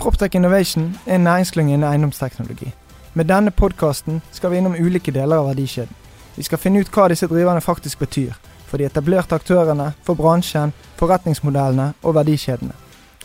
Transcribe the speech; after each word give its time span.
Proptech 0.00 0.34
Innovation 0.34 0.96
er 1.06 1.14
en 1.14 1.20
næringsklynge 1.20 1.74
innen 1.74 1.90
eiendomsteknologi. 1.92 2.72
Med 3.14 3.24
denne 3.24 3.50
podkasten 3.50 4.22
skal 4.32 4.50
vi 4.50 4.56
innom 4.56 4.72
ulike 4.72 5.12
deler 5.12 5.36
av 5.36 5.50
verdikjeden. 5.50 5.92
Vi 6.36 6.42
skal 6.42 6.58
finne 6.58 6.80
ut 6.80 6.88
hva 6.94 7.10
disse 7.12 7.28
driverne 7.28 7.60
faktisk 7.60 7.98
betyr. 8.00 8.32
For 8.66 8.80
de 8.80 8.88
etablerte 8.88 9.36
aktørene, 9.36 9.92
for 10.02 10.16
bransjen, 10.16 10.72
forretningsmodellene 10.96 11.92
og 12.02 12.14
verdikjedene. 12.14 12.72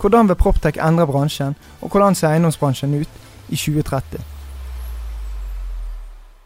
Hvordan 0.01 0.27
vil 0.27 0.35
Proptech 0.35 0.83
endre 0.83 1.07
bransjen, 1.07 1.55
og 1.81 1.89
hvordan 1.89 2.15
ser 2.15 2.35
eiendomsbransjen 2.35 2.99
ut 3.01 3.09
i 3.49 3.55
2030? 3.55 4.34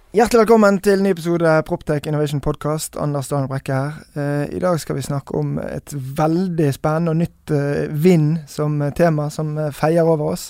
Hjertelig 0.10 0.40
velkommen 0.42 0.80
til 0.82 1.04
ny 1.06 1.12
episode 1.14 1.50
Proptech 1.68 2.08
Innovation 2.10 2.40
Podcast. 2.42 2.96
Anders 2.98 3.28
Daniel 3.30 3.50
Brekke 3.52 3.76
her. 3.78 3.98
Eh, 4.18 4.56
I 4.58 4.62
dag 4.64 4.80
skal 4.82 4.98
vi 4.98 5.04
snakke 5.06 5.36
om 5.38 5.60
et 5.62 5.94
veldig 5.94 6.72
spennende 6.74 7.14
og 7.14 7.20
nytt 7.20 7.54
eh, 7.54 7.92
vind 7.94 8.40
som 8.50 8.80
tema, 8.98 9.28
som 9.30 9.52
eh, 9.62 9.70
feier 9.70 10.10
over 10.10 10.32
oss. 10.32 10.48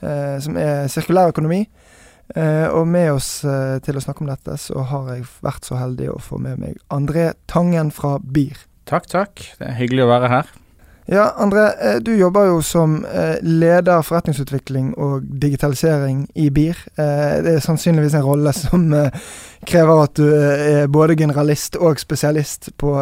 Eh, 0.00 0.38
som 0.40 0.56
er 0.56 0.88
sirkulær 0.88 1.34
økonomi. 1.34 1.66
Eh, 2.32 2.64
og 2.72 2.88
med 2.88 3.10
oss 3.18 3.28
eh, 3.44 3.76
til 3.84 4.00
å 4.00 4.06
snakke 4.06 4.24
om 4.24 4.32
dette, 4.32 4.56
så 4.56 4.86
har 4.88 5.12
jeg 5.12 5.28
vært 5.44 5.68
så 5.68 5.76
heldig 5.82 6.08
å 6.14 6.18
få 6.24 6.40
med 6.40 6.64
meg 6.64 6.80
André 6.88 7.34
Tangen 7.44 7.92
fra 7.92 8.16
BIR. 8.24 8.56
Takk, 8.88 9.12
takk. 9.12 9.50
Det 9.60 9.68
er 9.68 9.76
hyggelig 9.84 10.08
å 10.08 10.12
være 10.14 10.32
her. 10.32 10.54
Ja, 11.06 11.34
André, 11.36 11.64
eh, 11.80 11.96
du 12.00 12.14
jobber 12.16 12.46
jo 12.48 12.62
som 12.64 13.02
eh, 13.04 13.36
leder 13.42 14.00
forretningsutvikling 14.02 14.94
og 14.96 15.26
digitalisering 15.42 16.22
i 16.34 16.46
BIR. 16.48 16.78
Eh, 16.96 17.34
det 17.44 17.52
er 17.58 17.64
sannsynligvis 17.64 18.16
en 18.16 18.24
rolle 18.24 18.54
som 18.56 18.86
krever 19.68 20.00
at 20.00 20.16
du 20.16 20.24
er 20.32 20.88
både 20.88 21.16
generalist 21.20 21.76
og 21.76 22.00
spesialist 22.00 22.70
på 22.80 22.94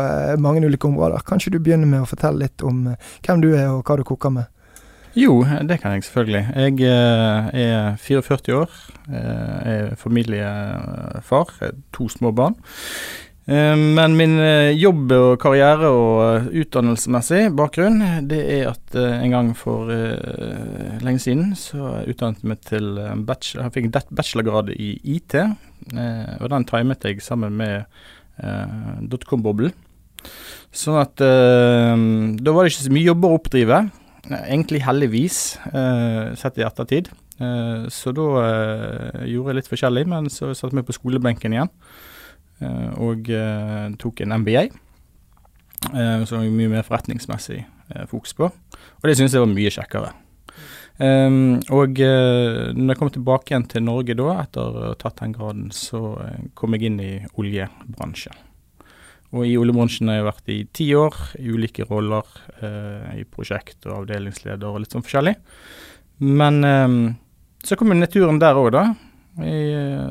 mange 0.43 0.67
ulike 0.67 0.91
områder. 0.91 1.23
Kanskje 1.29 1.55
du 1.55 1.61
begynner 1.61 1.87
med 1.87 2.03
å 2.03 2.11
fortelle 2.11 2.49
litt 2.49 2.67
om 2.67 2.89
hvem 3.23 3.45
du 3.45 3.53
er 3.55 3.71
og 3.71 3.87
hva 3.87 3.99
du 3.99 4.05
koker 4.07 4.35
med? 4.35 4.51
Jo, 5.15 5.43
det 5.69 5.79
kan 5.83 5.95
jeg 5.95 6.07
selvfølgelig. 6.07 6.45
Jeg 6.57 6.87
er 6.89 7.97
44 8.01 8.55
år, 8.57 8.79
er 9.13 9.91
familiefar, 10.01 11.53
to 11.93 12.09
små 12.09 12.33
barn. 12.33 12.57
Eh, 13.51 13.75
men 13.75 14.15
min 14.15 14.37
eh, 14.39 14.71
jobb 14.79 15.11
og 15.17 15.33
karriere 15.43 15.89
og 15.91 16.19
eh, 16.23 16.45
utdannelsesmessig 16.63 17.49
bakgrunn, 17.59 17.99
det 18.31 18.39
er 18.39 18.69
at 18.71 18.95
en 18.95 19.35
gang 19.35 19.49
for 19.59 19.91
lenge 21.03 21.23
siden 21.25 21.57
så 21.59 22.05
utdannet 22.07 22.43
jeg 22.43 22.53
meg 22.53 22.61
til 22.69 22.93
bachelor, 23.27 23.67
jeg 23.67 23.75
fikk 23.79 24.11
bachelorgrad 24.15 24.75
i 24.77 24.95
IT. 25.17 25.39
Og 25.43 26.47
den 26.53 26.67
timet 26.69 27.03
jeg 27.09 27.23
sammen 27.25 27.57
med 27.59 27.89
dotcom-boblen. 29.11 29.73
Sånn 30.73 31.01
at 31.01 31.19
da 31.19 32.55
var 32.55 32.63
det 32.63 32.71
ikke 32.71 32.85
så 32.85 32.95
mye 32.95 33.09
jobber 33.09 33.33
å 33.33 33.41
oppdrive. 33.41 33.81
Egentlig 34.31 34.85
heldigvis, 34.87 35.41
sett 36.39 36.61
i 36.61 36.65
ettertid. 36.65 37.11
Så 37.91 38.15
da 38.15 38.29
gjorde 39.27 39.51
jeg 39.51 39.59
litt 39.59 39.73
forskjellig, 39.73 40.07
men 40.15 40.31
så 40.31 40.53
satte 40.55 40.71
jeg 40.71 40.81
meg 40.81 40.89
på 40.89 40.97
skolebenken 41.01 41.59
igjen. 41.59 41.73
Eh, 42.63 42.91
og 43.03 43.31
eh, 43.33 43.93
tok 44.01 44.23
en 44.25 44.37
MBA, 44.43 44.67
eh, 45.91 46.25
som 46.29 46.43
jeg 46.43 46.55
mye 46.55 46.77
mer 46.77 46.87
forretningsmessig 46.87 47.65
fokus 48.09 48.33
på. 48.39 48.49
Og 48.49 49.09
det 49.09 49.19
syntes 49.19 49.35
jeg 49.37 49.43
var 49.43 49.51
mye 49.51 49.73
kjekkere. 49.73 50.13
Um, 51.03 51.59
og 51.73 51.99
når 51.99 52.93
jeg 52.93 52.99
kom 53.01 53.11
tilbake 53.13 53.51
igjen 53.51 53.65
til 53.69 53.83
Norge 53.85 54.15
da, 54.17 54.29
etter 54.45 54.63
å 54.63 54.85
ha 54.87 54.93
tatt 55.01 55.19
den 55.19 55.35
graden, 55.35 55.67
så 55.75 56.15
kom 56.57 56.77
jeg 56.77 56.89
inn 56.89 57.01
i 57.03 57.11
oljebransjen. 57.41 58.39
Og 59.33 59.45
i 59.49 59.59
oljebransjen 59.61 60.09
har 60.09 60.21
jeg 60.21 60.29
vært 60.29 60.53
i 60.55 60.59
ti 60.79 60.87
år, 60.97 61.19
i 61.41 61.53
ulike 61.53 61.85
roller. 61.91 62.29
Uh, 62.63 63.13
I 63.19 63.27
prosjekt 63.29 63.89
og 63.89 64.07
avdelingsleder 64.07 64.69
og 64.69 64.85
litt 64.85 64.95
sånn 64.95 65.05
forskjellig. 65.05 65.35
Men 66.25 66.65
um, 66.65 67.01
så 67.67 67.77
kom 67.77 67.93
nedturen 67.97 68.41
der 68.41 68.61
òg, 68.61 68.73
da. 68.77 68.87
I, 69.43 69.59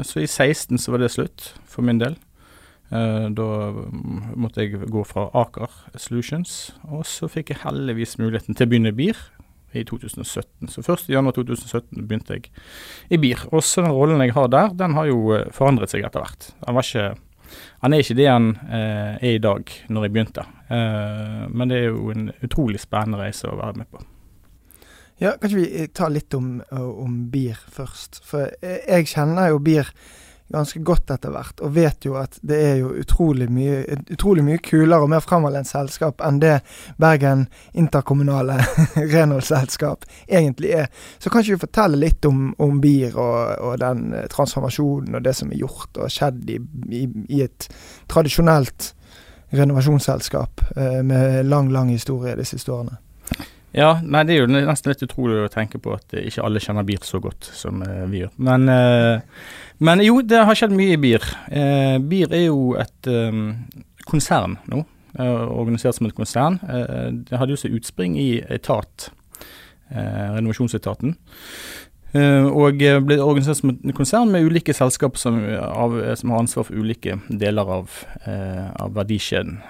så 0.06 0.22
i 0.22 0.30
16 0.30 0.82
så 0.82 0.94
var 0.94 1.02
det 1.02 1.14
slutt, 1.14 1.54
for 1.70 1.86
min 1.88 2.02
del. 2.02 2.20
Eh, 2.92 3.28
da 3.32 3.50
måtte 4.36 4.66
jeg 4.66 4.90
gå 4.92 5.04
fra 5.08 5.30
Aker 5.42 5.72
Solutions, 5.96 6.74
og 6.92 7.06
så 7.08 7.30
fikk 7.32 7.54
jeg 7.54 7.64
heldigvis 7.64 8.18
muligheten 8.20 8.58
til 8.58 8.68
å 8.68 8.72
begynne 8.74 8.92
i 8.92 8.98
BIR 8.98 9.22
i 9.72 9.84
2017. 9.88 10.68
Så 10.68 10.82
1.1.2017 10.82 12.06
begynte 12.08 12.38
jeg 12.38 12.52
i 13.10 13.20
BIR. 13.22 13.46
Og 13.52 13.64
så 13.64 13.84
den 13.86 13.96
rollen 13.96 14.24
jeg 14.24 14.36
har 14.36 14.50
der, 14.52 14.74
den 14.78 14.96
har 14.98 15.10
jo 15.10 15.34
eh, 15.36 15.50
forandret 15.56 15.94
seg 15.94 16.06
etter 16.08 16.24
hvert. 16.24 16.50
Var 16.68 16.88
ikke, 16.88 17.06
han 17.84 17.96
er 17.96 18.04
ikke 18.04 18.18
det 18.20 18.30
han 18.30 18.50
eh, 18.68 19.14
er 19.16 19.36
i 19.36 19.44
dag, 19.44 19.76
når 19.90 20.08
jeg 20.08 20.16
begynte. 20.16 20.48
Eh, 20.68 21.46
men 21.50 21.72
det 21.72 21.82
er 21.82 21.92
jo 21.92 22.10
en 22.14 22.32
utrolig 22.44 22.82
spennende 22.84 23.22
reise 23.24 23.50
å 23.50 23.60
være 23.60 23.84
med 23.84 23.92
på. 23.92 24.04
Ja, 25.22 25.36
Kan 25.38 25.52
ikke 25.52 25.62
vi 25.62 25.88
ta 25.94 26.08
litt 26.10 26.34
om, 26.34 26.56
om 26.74 27.18
BIR 27.32 27.60
først? 27.70 28.24
For 28.26 28.50
jeg 28.66 29.12
kjenner 29.12 29.52
jo 29.54 29.62
BIR 29.62 29.92
ganske 30.52 30.80
godt 30.86 31.12
etter 31.16 31.34
hvert, 31.34 31.62
og 31.64 31.74
vet 31.76 32.06
jo 32.06 32.16
at 32.20 32.38
det 32.46 32.60
er 32.62 32.76
jo 32.82 32.92
utrolig 33.02 33.48
mye, 33.52 33.82
utrolig 34.14 34.44
mye 34.46 34.62
kulere 34.64 35.02
og 35.06 35.12
mer 35.14 35.24
framoverlent 35.24 35.70
selskap 35.70 36.22
enn 36.26 36.42
det 36.44 36.58
Bergen 37.02 37.46
interkommunale 37.78 38.60
renholdsselskap 39.16 40.06
egentlig 40.28 40.74
er. 40.84 40.90
Så 41.20 41.32
kan 41.32 41.44
ikke 41.44 41.60
du 41.60 41.66
fortelle 41.66 42.02
litt 42.02 42.26
om, 42.30 42.50
om 42.62 42.82
BIR 42.84 43.18
og, 43.18 43.38
og, 43.60 43.76
den 43.82 44.12
eh, 44.18 44.28
transformasjonen 44.32 45.20
og 45.20 45.26
det 45.26 45.36
som 45.38 45.52
er 45.52 45.62
gjort 45.62 46.02
og 46.02 46.12
skjedd 46.12 46.50
i, 46.52 46.60
i, 47.02 47.06
i 47.30 47.46
et 47.46 47.70
tradisjonelt 48.12 48.94
renovasjonsselskap 49.52 50.62
eh, 50.76 51.00
med 51.04 51.46
lang, 51.46 51.72
lang 51.72 51.92
historie 51.92 52.36
de 52.40 52.48
siste 52.48 52.72
årene? 52.72 53.00
Ja, 53.72 53.94
nei 54.04 54.26
det 54.28 54.36
er 54.36 54.42
jo 54.44 54.52
nesten 54.52 54.92
litt 54.92 55.04
utrolig 55.06 55.46
å 55.46 55.52
tenke 55.52 55.80
på 55.80 55.94
at 55.96 56.16
ikke 56.20 56.44
alle 56.44 56.62
kjenner 56.64 56.88
BIR 56.88 57.06
så 57.08 57.22
godt 57.24 57.48
som 57.56 57.80
uh, 57.86 58.04
vi 58.12 58.24
gjør. 58.24 58.34
Men, 58.44 58.68
uh, 58.68 59.46
men, 59.80 60.04
jo, 60.04 60.18
det 60.28 60.44
har 60.48 60.58
skjedd 60.60 60.76
mye 60.76 60.98
i. 61.00 61.14
Uh, 61.48 61.96
BIR 62.04 62.36
er 62.36 62.46
jo 62.50 62.74
et 62.80 63.12
konsern 64.10 64.58
nå, 64.72 64.84
organisert 65.22 65.96
som 65.98 66.08
et 66.08 66.16
konsern. 66.16 66.58
det 67.28 67.38
hadde 67.38 67.54
jo 67.54 67.60
sitt 67.60 67.74
utspring 67.76 68.16
i 68.20 68.42
etat, 68.52 69.10
renovasjonsetaten. 69.92 71.14
Uh, 72.12 72.50
og 72.52 72.82
ble 73.08 73.16
organisert 73.24 73.62
som 73.62 73.72
et 73.72 73.94
konsern 73.96 74.34
med 74.34 74.44
ulike 74.44 74.74
selskap 74.76 75.16
som, 75.20 75.38
av, 75.48 75.94
som 76.20 76.34
har 76.34 76.42
ansvar 76.44 76.66
for 76.68 76.76
ulike 76.76 77.16
deler 77.30 77.70
av, 77.78 77.94
av 78.28 78.92
verdikjeden. 78.98 79.62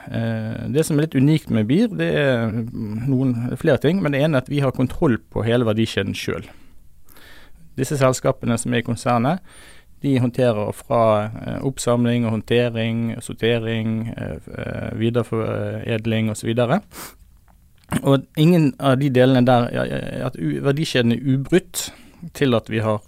Det 0.74 0.86
som 0.88 0.98
er 0.98 1.06
litt 1.06 1.18
unikt 1.18 1.54
med 1.54 1.70
BIR, 1.70 1.92
det 2.00 2.10
er 2.18 2.56
noen, 2.56 3.36
flere 3.62 3.78
ting. 3.84 4.02
Men 4.02 4.16
det 4.16 4.24
ene 4.24 4.40
er 4.40 4.46
at 4.46 4.50
vi 4.50 4.64
har 4.64 4.74
kontroll 4.74 5.20
på 5.30 5.46
hele 5.46 5.68
verdikjeden 5.70 6.18
sjøl. 6.18 6.50
Disse 7.78 8.00
selskapene 8.02 8.58
som 8.60 8.74
er 8.74 8.82
i 8.82 8.88
konsernet, 8.90 9.46
de 10.02 10.18
håndterer 10.18 10.74
fra 10.74 11.30
oppsamling 11.62 12.26
og 12.26 12.40
håndtering, 12.40 13.22
sortering, 13.22 14.10
videreforedling 14.98 16.32
osv. 16.34 16.56
Og 18.02 18.24
ingen 18.40 18.72
av 18.80 18.98
de 18.98 19.12
delene 19.14 19.46
der, 19.46 19.68
at 20.26 20.38
verdikjeden 20.42 21.14
er 21.14 21.36
ubrutt 21.36 21.92
til 22.34 22.56
at 22.58 22.70
vi 22.72 22.82
har 22.84 23.02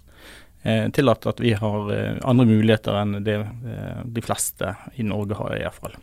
eh, 0.63 0.89
tillatt 0.92 1.27
at 1.27 1.42
vi 1.44 1.54
har 1.57 1.92
eh, 1.94 2.18
andre 2.24 2.48
muligheter 2.48 2.98
enn 3.01 3.19
det 3.25 3.38
eh, 3.42 4.01
de 4.06 4.24
fleste 4.25 4.74
i 4.95 5.06
Norge 5.07 5.38
har, 5.39 5.56
iallfall. 5.57 5.98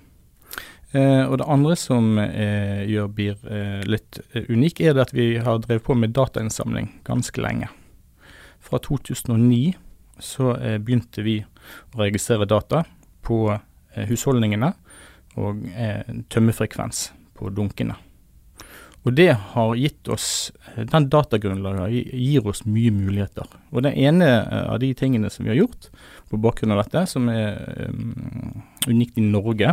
Eh, 0.93 1.25
og 1.27 1.39
det 1.41 1.49
andre 1.49 1.77
som 1.79 2.19
eh, 2.23 2.83
gjør 2.91 3.13
BIR 3.17 3.87
litt 3.89 4.21
unik, 4.49 4.83
er 4.83 5.01
at 5.01 5.15
vi 5.17 5.33
har 5.39 5.63
drevet 5.65 5.87
på 5.87 5.97
med 5.99 6.15
datainnsamling 6.17 6.93
ganske 7.07 7.43
lenge. 7.43 7.71
Fra 8.61 8.81
2009 8.83 9.73
så 10.21 10.53
begynte 10.85 11.23
vi 11.25 11.39
å 11.41 12.03
registrere 12.03 12.45
data 12.45 12.83
på 13.25 13.47
husholdningene 14.11 14.69
og 15.41 15.63
tømmefrekvens 16.29 17.07
på 17.41 17.49
dunkene. 17.57 17.97
Og 19.03 19.15
det 19.17 19.33
har 19.33 19.77
gitt 19.81 20.09
oss 20.13 20.53
eh, 20.75 20.85
Den 20.85 21.09
datagrunnlaget 21.13 22.13
gir 22.13 22.47
oss 22.47 22.65
mye 22.69 22.93
muligheter. 22.93 23.49
Og 23.73 23.85
det 23.87 23.95
ene 23.97 24.29
eh, 24.43 24.67
av 24.67 24.81
de 24.83 24.93
tingene 24.97 25.31
som 25.33 25.47
vi 25.47 25.55
har 25.55 25.63
gjort 25.63 25.89
på 26.31 26.41
bakgrunn 26.41 26.75
av 26.75 26.83
dette, 26.85 27.07
som 27.11 27.29
er 27.33 27.57
um, 27.89 28.61
unikt 28.87 29.17
i 29.19 29.25
Norge, 29.25 29.73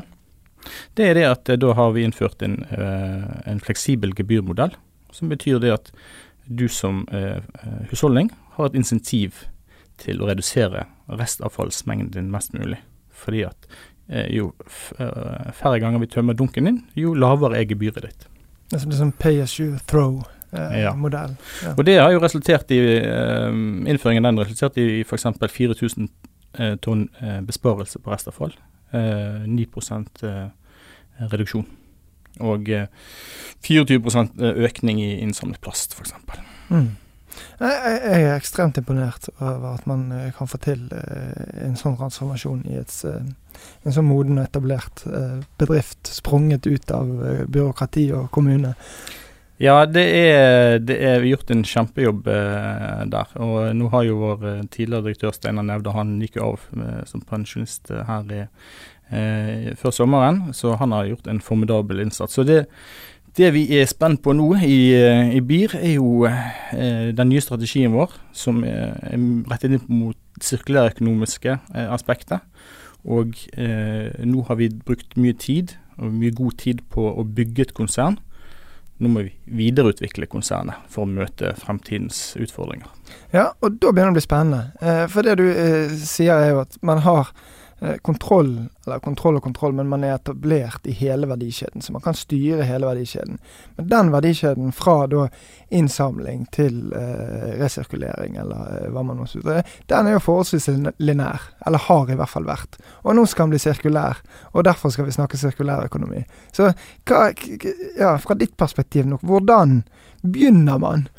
det 0.98 1.10
er 1.10 1.20
det 1.20 1.26
at 1.28 1.52
da 1.62 1.74
har 1.78 1.92
vi 1.94 2.02
innført 2.04 2.42
en, 2.44 2.58
uh, 2.72 3.28
en 3.46 3.62
fleksibel 3.62 4.16
gebyrmodell. 4.18 4.74
Som 5.14 5.30
betyr 5.30 5.62
det 5.62 5.76
at 5.76 5.92
du 6.50 6.66
som 6.72 7.04
uh, 7.14 7.38
husholdning 7.92 8.32
har 8.58 8.72
et 8.72 8.80
insentiv 8.80 9.44
til 10.02 10.20
å 10.20 10.32
redusere 10.32 10.88
restavfallsmengden 11.08 12.16
din 12.18 12.34
mest 12.34 12.58
mulig. 12.58 12.82
Fordi 13.14 13.46
at 13.52 13.70
uh, 14.10 14.26
jo 14.34 14.50
færre 14.74 15.78
ganger 15.84 16.02
vi 16.02 16.10
tømmer 16.18 16.36
dunken 16.42 16.72
din, 16.72 16.82
jo 16.98 17.14
lavere 17.14 17.62
er 17.62 17.70
gebyret 17.70 18.10
ditt. 18.10 18.28
Det 18.72 18.80
som 18.82 18.92
liksom 18.92 19.12
pay 19.12 19.42
as 19.42 19.60
you 19.60 19.78
throw-modell. 19.88 21.36
Eh, 21.38 21.64
ja. 21.64 21.74
Og 21.78 21.86
det 21.86 21.98
har 22.00 22.12
jo 22.12 22.22
resultert 22.24 22.72
i 22.72 22.80
eh, 23.00 23.48
Innføringen 23.88 24.28
den 24.28 24.40
resultert 24.42 24.78
i 24.82 25.02
f.eks. 25.02 25.26
4000 25.54 26.10
eh, 26.60 26.76
tonn 26.84 27.08
eh, 27.22 27.42
besparelse 27.48 28.00
på 28.00 28.12
restavfall. 28.12 28.56
9% 28.94 30.22
reduksjon. 31.32 31.66
Og 32.40 32.70
24% 33.68 34.40
økning 34.40 35.02
i 35.04 35.10
innsamlet 35.20 35.60
plast, 35.62 35.92
f.eks. 35.98 36.14
Mm. 36.70 36.96
Jeg, 37.58 38.22
er 38.22 38.36
ekstremt 38.36 38.78
imponert 38.78 39.30
over 39.40 39.74
at 39.74 39.86
man 39.90 40.08
eh, 40.14 40.32
kan 40.38 40.50
få 40.50 40.60
til 40.62 40.88
eh, 40.94 41.64
en 41.66 41.78
sånn 41.80 41.98
transformasjon 41.98 42.66
i 42.70 42.78
et, 42.78 42.94
eh, 43.10 43.24
en 43.84 43.96
sånn 43.96 44.06
moden 44.06 44.38
og 44.38 44.46
etablert 44.46 45.06
bedrift, 45.58 46.12
sprunget 46.12 46.68
ut 46.70 46.94
av 46.94 47.10
byråkrati 47.50 48.12
og 48.18 48.28
kommune. 48.34 48.76
Ja, 49.58 49.80
det 49.90 50.04
er, 50.14 50.78
det 50.86 51.00
er 51.02 51.26
gjort 51.26 51.50
en 51.50 51.64
kjempejobb 51.66 52.28
der. 52.30 53.32
Og 53.42 53.72
nå 53.74 53.88
har 53.90 54.04
jo 54.06 54.20
vår 54.22 54.44
tidligere 54.70 55.08
direktør 55.08 55.34
Steinar 55.34 55.66
Nevde, 55.66 55.96
han 55.96 56.20
gikk 56.22 56.38
jo 56.38 56.52
av 56.52 56.68
som 57.10 57.24
pensjonist 57.26 57.90
her 57.90 58.30
i, 58.36 58.44
før 59.82 59.96
sommeren, 59.96 60.44
så 60.54 60.76
han 60.78 60.94
har 60.94 61.10
gjort 61.10 61.32
en 61.32 61.42
formidabel 61.42 62.04
innsats. 62.06 62.38
Så 62.38 62.46
det, 62.46 62.68
det 63.38 63.52
vi 63.54 63.64
er 63.78 63.86
spent 63.90 64.24
på 64.26 64.34
nå 64.34 64.48
i, 64.66 64.94
eh, 64.98 65.36
i 65.38 65.42
BIR, 65.46 65.76
er 65.78 65.94
jo 65.96 66.26
eh, 66.26 67.14
den 67.16 67.30
nye 67.30 67.44
strategien 67.44 67.94
vår, 67.94 68.16
som 68.34 68.64
er, 68.66 68.96
er 69.06 69.26
rettet 69.52 69.76
inn 69.78 69.84
mot 69.92 70.18
sirkulærøkonomiske 70.42 71.54
eh, 71.54 71.90
aspekter. 71.94 72.42
Og 73.08 73.36
eh, 73.54 74.10
nå 74.26 74.46
har 74.50 74.58
vi 74.60 74.72
brukt 74.86 75.16
mye 75.20 75.36
tid, 75.38 75.76
og 75.98 76.14
mye 76.14 76.34
god 76.36 76.58
tid, 76.64 76.82
på 76.94 77.06
å 77.14 77.26
bygge 77.38 77.68
et 77.68 77.76
konsern. 77.78 78.18
Nå 78.98 79.12
må 79.14 79.28
vi 79.28 79.60
videreutvikle 79.60 80.26
konsernet 80.30 80.90
for 80.90 81.06
å 81.06 81.12
møte 81.12 81.54
fremtidens 81.60 82.34
utfordringer. 82.42 82.90
Ja, 83.34 83.52
og 83.62 83.78
da 83.78 83.92
begynner 83.94 84.10
det 84.10 84.18
å 84.18 84.18
bli 84.18 84.26
spennende. 84.26 84.64
Eh, 84.82 85.06
for 85.14 85.28
det 85.28 85.38
du 85.38 85.46
eh, 85.52 85.94
sier 86.02 86.34
er 86.34 86.56
jo 86.56 86.64
at 86.66 86.80
man 86.82 87.04
har 87.06 87.30
kontroll, 88.02 88.66
eller 88.86 89.00
kontroll 89.00 89.38
og 89.38 89.44
kontroll, 89.44 89.74
men 89.78 89.90
man 89.90 90.04
er 90.04 90.16
etablert 90.16 90.88
i 90.90 90.96
hele 90.98 91.28
verdikjeden. 91.30 91.84
Så 91.86 91.94
man 91.94 92.02
kan 92.02 92.18
styre 92.18 92.66
hele 92.66 92.90
verdikjeden. 92.90 93.38
Men 93.78 93.90
den 93.92 94.10
verdikjeden 94.14 94.72
fra 94.74 94.96
da 95.12 95.28
innsamling 95.70 96.48
til 96.56 96.94
eh, 96.98 97.54
resirkulering, 97.62 98.40
eller 98.42 98.80
eh, 98.80 98.90
hva 98.94 99.04
man 99.06 99.22
må 99.22 99.28
si, 99.30 99.44
den 99.44 100.10
er 100.10 100.16
jo 100.16 100.24
forholdsvis 100.26 100.70
linær. 100.98 101.52
Eller 101.70 101.86
har 101.86 102.10
i 102.10 102.18
hvert 102.18 102.34
fall 102.34 102.50
vært. 102.50 102.80
Og 103.04 103.18
nå 103.18 103.28
skal 103.30 103.46
den 103.46 103.56
bli 103.56 103.62
sirkulær, 103.62 104.24
og 104.54 104.66
derfor 104.66 104.94
skal 104.94 105.06
vi 105.06 105.14
snakke 105.14 105.38
sirkulærøkonomi. 105.38 106.24
Så 106.56 106.72
hva, 107.06 107.30
ja, 108.00 108.16
fra 108.24 108.40
ditt 108.40 108.58
perspektiv 108.58 109.06
nok, 109.06 109.26
hvordan 109.28 109.84
begynner 110.26 110.82
man? 110.82 111.10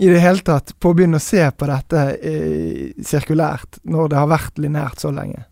i 0.00 0.08
det 0.08 0.22
hele 0.22 0.40
tatt 0.40 0.70
på 0.80 0.94
å 0.94 0.96
begynne 0.96 1.18
å 1.20 1.20
se 1.20 1.42
på 1.52 1.66
dette 1.68 2.02
eh, 2.24 2.92
sirkulært, 3.04 3.82
når 3.84 4.08
det 4.08 4.16
har 4.16 4.30
vært 4.30 4.60
linært 4.64 5.02
så 5.02 5.10
lenge? 5.12 5.42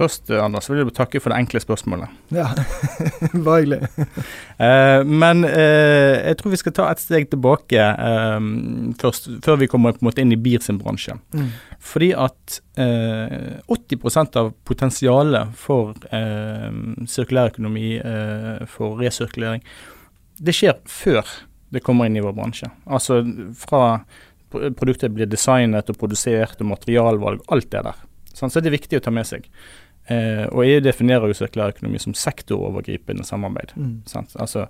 Først 0.00 0.30
Anders, 0.32 0.70
vil 0.70 0.80
jeg 0.80 0.94
takke 0.96 1.20
for 1.20 1.32
det 1.32 1.42
enkle 1.42 1.60
spørsmålet. 1.60 2.12
Ja, 2.32 2.46
bare 3.44 3.56
hyggelig. 3.58 3.80
uh, 4.56 5.02
men 5.04 5.44
uh, 5.44 6.16
jeg 6.24 6.38
tror 6.40 6.54
vi 6.54 6.60
skal 6.62 6.74
ta 6.78 6.86
et 6.88 7.02
steg 7.02 7.28
tilbake 7.28 7.84
uh, 8.00 8.38
først, 9.02 9.28
før 9.44 9.60
vi 9.60 9.68
kommer 9.68 9.92
på 9.92 10.00
en 10.00 10.08
måte 10.08 10.24
inn 10.24 10.32
i 10.32 10.40
BIR 10.40 10.64
sin 10.64 10.80
bransje. 10.80 11.18
Mm. 11.36 11.52
Fordi 11.84 12.10
at 12.16 12.60
80% 12.80 14.36
av 14.40 14.50
potensialet 14.64 15.52
for 15.58 15.92
sirkulærøkonomi, 17.12 17.88
for 18.72 19.00
resirkulering, 19.00 19.60
det 20.40 20.54
skjer 20.56 20.78
før 20.88 21.28
det 21.74 21.82
kommer 21.84 22.08
inn 22.08 22.16
i 22.16 22.24
vår 22.24 22.36
bransje. 22.36 22.70
Altså 22.88 23.20
fra 23.60 23.82
produktet 24.50 25.12
blir 25.14 25.28
designet 25.30 25.92
og 25.92 25.98
produsert 26.00 26.62
og 26.62 26.72
materialvalg, 26.72 27.44
alt 27.52 27.68
det 27.72 27.84
der. 27.90 28.00
Sånn, 28.34 28.52
så 28.52 28.62
det 28.62 28.70
er 28.70 28.78
viktig 28.78 29.00
å 29.00 29.04
ta 29.04 29.12
med 29.14 29.28
seg. 29.28 29.46
Eh, 30.10 30.46
og 30.50 30.64
EU 30.66 30.80
definerer 30.82 31.30
jo 31.30 31.36
sirkulærøkonomi 31.38 32.00
som 32.02 32.16
sektorovergripende 32.18 33.24
samarbeid. 33.26 33.76
Mm. 33.76 34.00
Altså, 34.42 34.66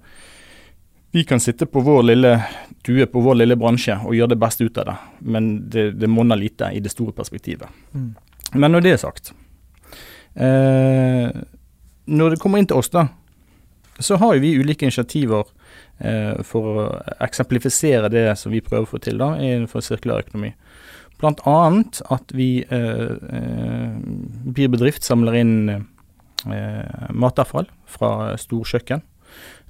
vi 1.10 1.25
kan 1.25 1.40
sitte 1.40 1.66
på 1.66 1.81
vår 1.81 2.02
lille 2.02 2.34
due 2.87 3.06
på 3.06 3.22
vår 3.25 3.40
lille 3.40 3.56
bransje 3.56 3.96
og 4.04 4.14
gjøre 4.14 4.34
det 4.34 4.40
beste 4.42 4.66
ut 4.66 4.82
av 4.82 4.90
det, 4.90 4.96
men 5.20 5.48
det, 5.72 5.87
det 6.00 6.10
monner 6.10 6.38
lite 6.38 6.69
i 6.76 6.82
det 6.84 6.92
store 6.92 7.16
perspektivet. 7.16 7.72
Mm. 7.94 8.12
Men 8.52 8.75
når 8.75 8.84
det 8.84 8.92
er 8.92 8.98
sagt 8.98 9.32
eh, 10.34 11.31
Når 12.10 12.31
det 12.32 12.38
kommer 12.43 12.58
inn 12.58 12.66
til 12.66 12.81
oss, 12.81 12.90
da, 12.90 13.06
så 13.98 14.16
har 14.20 14.34
jo 14.34 14.43
vi 14.43 14.56
ulike 14.58 14.86
initiativer 14.86 15.48
eh, 15.98 16.40
for 16.46 16.69
å 16.69 16.86
eksemplifisere 17.22 18.10
det 18.12 18.26
som 18.38 18.52
vi 18.52 18.62
prøver 18.64 18.86
å 18.88 18.93
få 18.93 19.00
til 19.02 19.20
da, 19.20 19.34
innenfor 19.38 19.84
sirkulærøkonomi. 19.84 20.52
Bl.a. 21.20 21.58
at 22.16 22.32
vi 22.32 22.48
eh, 22.64 23.12
eh, 24.40 24.50
Blir 24.56 24.72
bedrift 24.72 25.06
samler 25.06 25.38
inn 25.40 25.54
eh, 25.70 27.08
matavfall 27.12 27.69
fra 27.87 28.34
storkjøkken. 28.40 29.04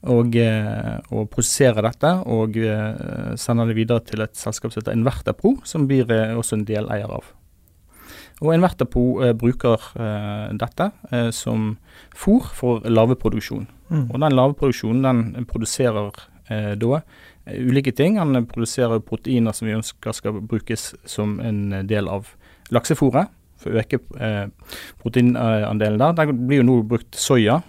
Og, 0.08 0.32
eh, 0.40 0.96
og 1.12 1.26
prosesserer 1.28 1.84
dette 1.84 2.10
og 2.32 2.54
eh, 2.56 3.34
sender 3.36 3.68
det 3.68 3.76
videre 3.76 4.00
til 4.08 4.24
et 4.24 4.32
selskap 4.38 4.72
som 4.72 4.80
heter 4.80 4.96
Invertapro, 4.96 5.58
som 5.68 5.84
blir 5.90 6.08
eh, 6.14 6.32
også 6.32 6.56
en 6.56 6.64
deleier 6.68 7.12
av. 7.18 7.28
Og 8.40 8.54
Inverterpro 8.54 9.02
bruker 9.36 9.82
dette 10.56 10.86
som 11.36 11.74
fôr 12.16 12.46
for 12.56 12.86
laveproduksjon. 12.88 13.66
Mm. 13.92 14.06
Og 14.06 14.16
den 14.22 14.36
laveproduksjonen 14.38 15.04
den 15.04 15.44
produserer 15.44 16.08
da 16.48 17.02
ulike 17.44 17.92
ting. 17.92 18.16
Han 18.16 18.46
produserer 18.48 19.04
proteiner 19.04 19.52
som 19.52 19.68
vi 19.68 19.76
ønsker 19.76 20.16
skal 20.16 20.40
brukes 20.40 20.94
som 21.04 21.36
en 21.44 21.82
del 21.84 22.08
av 22.08 22.32
laksefôret. 22.72 23.28
For 23.60 23.74
å 23.74 23.82
øke 23.82 24.00
eh, 24.20 24.46
proteinandelen 25.02 26.00
der. 26.00 26.16
Der 26.18 26.32
blir 26.32 26.62
jo 26.62 26.68
nå 26.68 26.80
brukt 26.88 27.18
soya. 27.18 27.60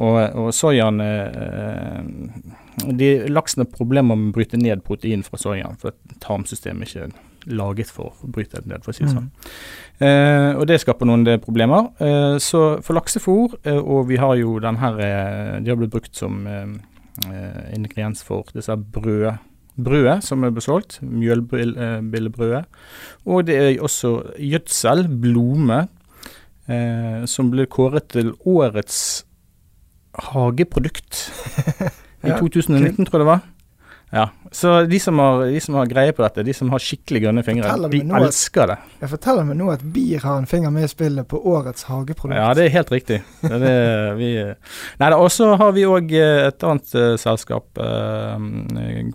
Og, 0.00 0.16
og 0.40 0.54
soyaen 0.56 1.02
eh, 1.04 1.98
de, 2.96 3.10
Laksen 3.28 3.64
har 3.64 3.68
problemer 3.72 4.16
med 4.16 4.32
å 4.32 4.38
bryte 4.38 4.60
ned 4.60 4.80
protein 4.86 5.24
fra 5.26 5.40
soyaen, 5.40 5.76
for 5.80 5.96
tarmsystemet 6.22 6.94
er 6.96 7.10
ikke 7.10 7.28
laget 7.58 7.90
for 7.92 8.14
å 8.22 8.30
bryte 8.30 8.62
det 8.62 8.70
ned, 8.70 8.84
for 8.84 8.92
å 8.92 8.96
si 8.96 9.04
det 9.04 9.12
sånn. 9.12 9.28
Mm. 9.28 9.52
Eh, 10.06 10.50
og 10.56 10.66
det 10.70 10.80
skaper 10.82 11.08
noen 11.08 11.26
problemer. 11.42 11.90
Eh, 12.02 12.36
så 12.42 12.62
for 12.84 12.96
laksefôr, 12.96 13.58
eh, 13.66 13.78
og 13.78 14.08
vi 14.10 14.20
har 14.22 14.36
jo 14.40 14.56
den 14.62 14.78
her 14.80 15.00
eh, 15.02 15.60
De 15.62 15.72
har 15.72 15.80
blitt 15.80 15.92
brukt 15.92 16.16
som 16.16 16.46
eh, 16.46 17.74
ingrediens 17.74 18.22
for 18.24 18.48
disse 18.56 18.76
brød, 18.76 19.34
brødet 19.76 20.20
som 20.26 20.44
er 20.44 20.52
besolgt, 20.54 20.98
mjølbillebrødet. 21.02 22.64
Og 23.24 23.46
det 23.46 23.56
er 23.56 23.82
også 23.82 24.14
gjødsel, 24.38 25.06
blome, 25.22 25.86
eh, 26.68 27.22
som 27.30 27.50
ble 27.52 27.66
kåret 27.70 28.10
til 28.12 28.34
årets 28.44 29.24
hageprodukt 30.32 31.26
i 32.26 32.30
2019, 32.30 33.06
tror 33.06 33.18
jeg 33.18 33.24
det 33.24 33.30
var. 33.30 33.46
Ja, 34.14 34.30
Så 34.50 34.82
de 34.82 35.00
som, 35.00 35.18
har, 35.18 35.46
de 35.46 35.60
som, 35.60 35.74
har, 35.74 35.86
greie 35.88 36.12
på 36.12 36.20
dette, 36.20 36.42
de 36.44 36.52
som 36.52 36.68
har 36.68 36.82
skikkelig 36.84 37.22
grønne 37.22 37.42
fingre, 37.46 37.70
de 37.88 38.00
elsker 38.18 38.68
det. 38.68 38.74
Jeg 39.00 39.08
forteller 39.08 39.46
meg 39.48 39.56
nå 39.56 39.70
at 39.72 39.84
bier 39.94 40.20
har 40.20 40.36
en 40.36 40.48
finger 40.48 40.74
med 40.74 40.84
i 40.84 40.90
spillet 40.90 41.24
på 41.30 41.40
årets 41.48 41.86
hageprodukt. 41.88 42.36
Ja, 42.36 42.50
det 42.52 42.66
er 42.66 42.74
helt 42.74 42.92
riktig. 42.92 43.22
Det 43.40 43.60
det 43.62 43.70
vi, 44.20 44.28
nei, 45.00 45.08
og 45.16 45.30
så 45.32 45.54
har 45.56 45.72
vi 45.72 45.86
òg 45.88 46.12
eh, 46.12 46.42
et 46.50 46.66
annet 46.68 46.92
uh, 46.92 47.14
selskap, 47.22 47.80
uh, 47.80 48.36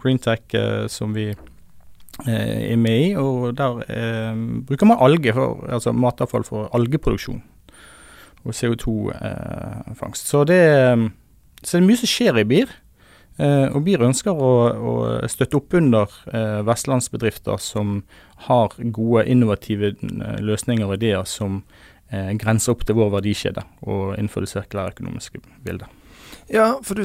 Greentech, 0.01 0.58
uh, 0.58 0.88
som 0.89 1.13
vi 1.13 1.27
er 2.25 2.82
med 2.82 2.98
i. 2.98 3.13
Og 3.22 3.54
der 3.54 3.86
bruker 4.66 4.89
man 4.89 4.98
alge, 5.06 5.30
for, 5.38 5.62
altså 5.70 5.94
matavfall 5.94 6.48
for 6.48 6.74
algeproduksjon 6.74 7.44
og 8.48 8.58
CO2-fangst. 8.58 10.25
så, 10.25 10.42
det, 10.48 10.62
så 11.62 11.77
det 11.77 11.84
er 11.84 11.89
mye 11.92 12.01
som 12.01 12.10
skjer 12.10 12.42
i 12.42 12.50
BIR. 12.50 12.74
Eh, 13.38 13.67
og 13.70 13.84
BIR 13.86 14.08
ønsker 14.08 14.34
å, 14.34 14.53
å 14.74 14.94
støtte 15.29 15.60
opp 15.60 15.75
under 15.77 16.13
eh, 16.34 16.63
vestlandsbedrifter 16.65 17.62
som 17.62 18.00
har 18.48 18.74
gode, 18.79 19.27
innovative 19.29 19.94
eh, 19.94 20.39
løsninger 20.41 20.89
og 20.89 20.98
ideer 20.98 21.29
som 21.29 21.62
grenser 22.08 22.72
opp 22.72 22.86
til 22.88 22.96
vår 22.96 23.10
verdikjede 23.17 23.65
og 23.84 24.13
innenfor 24.13 24.46
det 24.46 24.48
sirkulære 24.53 24.94
økonomiske 24.94 25.41
bildet. 25.65 25.91
Ja, 26.48 26.80
for 26.84 26.96
du, 26.96 27.04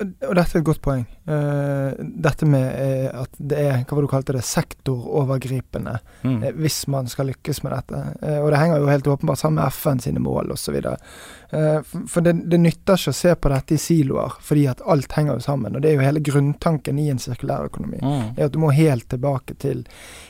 og 0.00 0.34
dette 0.38 0.56
er 0.56 0.62
et 0.62 0.66
godt 0.66 0.80
poeng. 0.84 1.04
Uh, 1.28 1.92
dette 2.24 2.46
med 2.48 2.64
uh, 2.72 3.24
at 3.24 3.34
det 3.36 3.58
er 3.60 3.82
hva 3.82 3.98
var 3.98 4.06
du 4.06 4.08
kalte 4.08 4.32
det, 4.32 4.44
sektorovergripende 4.48 5.98
mm. 6.22 6.38
uh, 6.40 6.46
hvis 6.56 6.86
man 6.88 7.10
skal 7.12 7.28
lykkes 7.28 7.60
med 7.66 7.74
dette. 7.76 8.00
og 8.40 8.48
det 8.48 8.60
henger 8.62 8.80
jo 8.80 8.88
helt 8.88 9.10
åpenbart 9.12 9.42
sammen 9.42 9.60
med 9.60 9.74
FN 9.76 10.00
sine 10.00 10.22
mål 10.24 10.54
osv. 10.54 10.78
Uh, 10.80 11.82
for 12.08 12.24
det, 12.24 12.32
det, 12.48 12.60
nytter 12.64 12.96
ikke 12.96 13.12
å 13.12 13.18
se 13.18 13.34
på 13.36 13.52
dette 13.52 13.76
i 13.76 13.82
siloer, 13.82 14.38
fordi 14.48 14.64
at 14.72 14.80
alt 14.88 15.12
henger 15.18 15.36
jo 15.36 15.44
sammen. 15.44 15.76
Og 15.76 15.84
det 15.84 15.92
er 15.92 15.98
jo 15.98 16.06
hele 16.06 16.24
grunntanken 16.24 17.02
i 17.02 17.10
en 17.12 17.20
sirkulærøkonomi. 17.20 18.00
Mm. 18.00 18.22
er 18.38 18.48
at 18.48 18.56
Du 18.56 18.60
må 18.62 18.72
helt 18.72 19.10
tilbake 19.12 19.58
til 19.60 19.84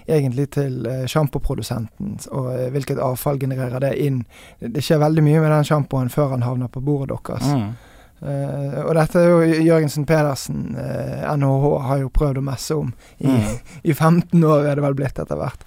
egentlig 0.09 0.49
til 0.57 0.83
sjampoprodusenten 1.07 2.17
og 2.35 2.49
hvilket 2.75 2.99
avfall 3.03 3.39
genererer 3.39 3.87
det 3.87 3.95
inn. 4.03 4.25
Det 4.59 4.83
skjer 4.83 5.03
veldig 5.05 5.23
mye 5.23 5.45
med 5.45 5.55
den 5.55 5.69
sjampoen 5.69 6.11
før 6.11 6.35
han 6.35 6.47
havner 6.47 6.73
på 6.73 6.83
bordet 6.83 7.15
deres. 7.15 7.47
Mm. 7.47 7.71
Uh, 8.19 8.81
og 8.83 8.97
dette 8.99 9.21
er 9.21 9.29
jo 9.31 9.61
Jørgensen 9.63 10.07
Pedersen, 10.07 10.73
uh, 10.75 11.21
eh, 11.23 11.37
NHH, 11.39 11.69
har 11.87 12.01
jo 12.03 12.11
prøvd 12.11 12.41
å 12.41 12.49
messe 12.49 12.75
om. 12.75 12.91
I, 13.23 13.31
mm. 13.31 13.55
I, 13.93 13.95
15 13.95 14.43
år 14.43 14.67
er 14.67 14.79
det 14.79 14.85
vel 14.85 14.97
blitt 14.99 15.21
etter 15.23 15.39
hvert. 15.39 15.63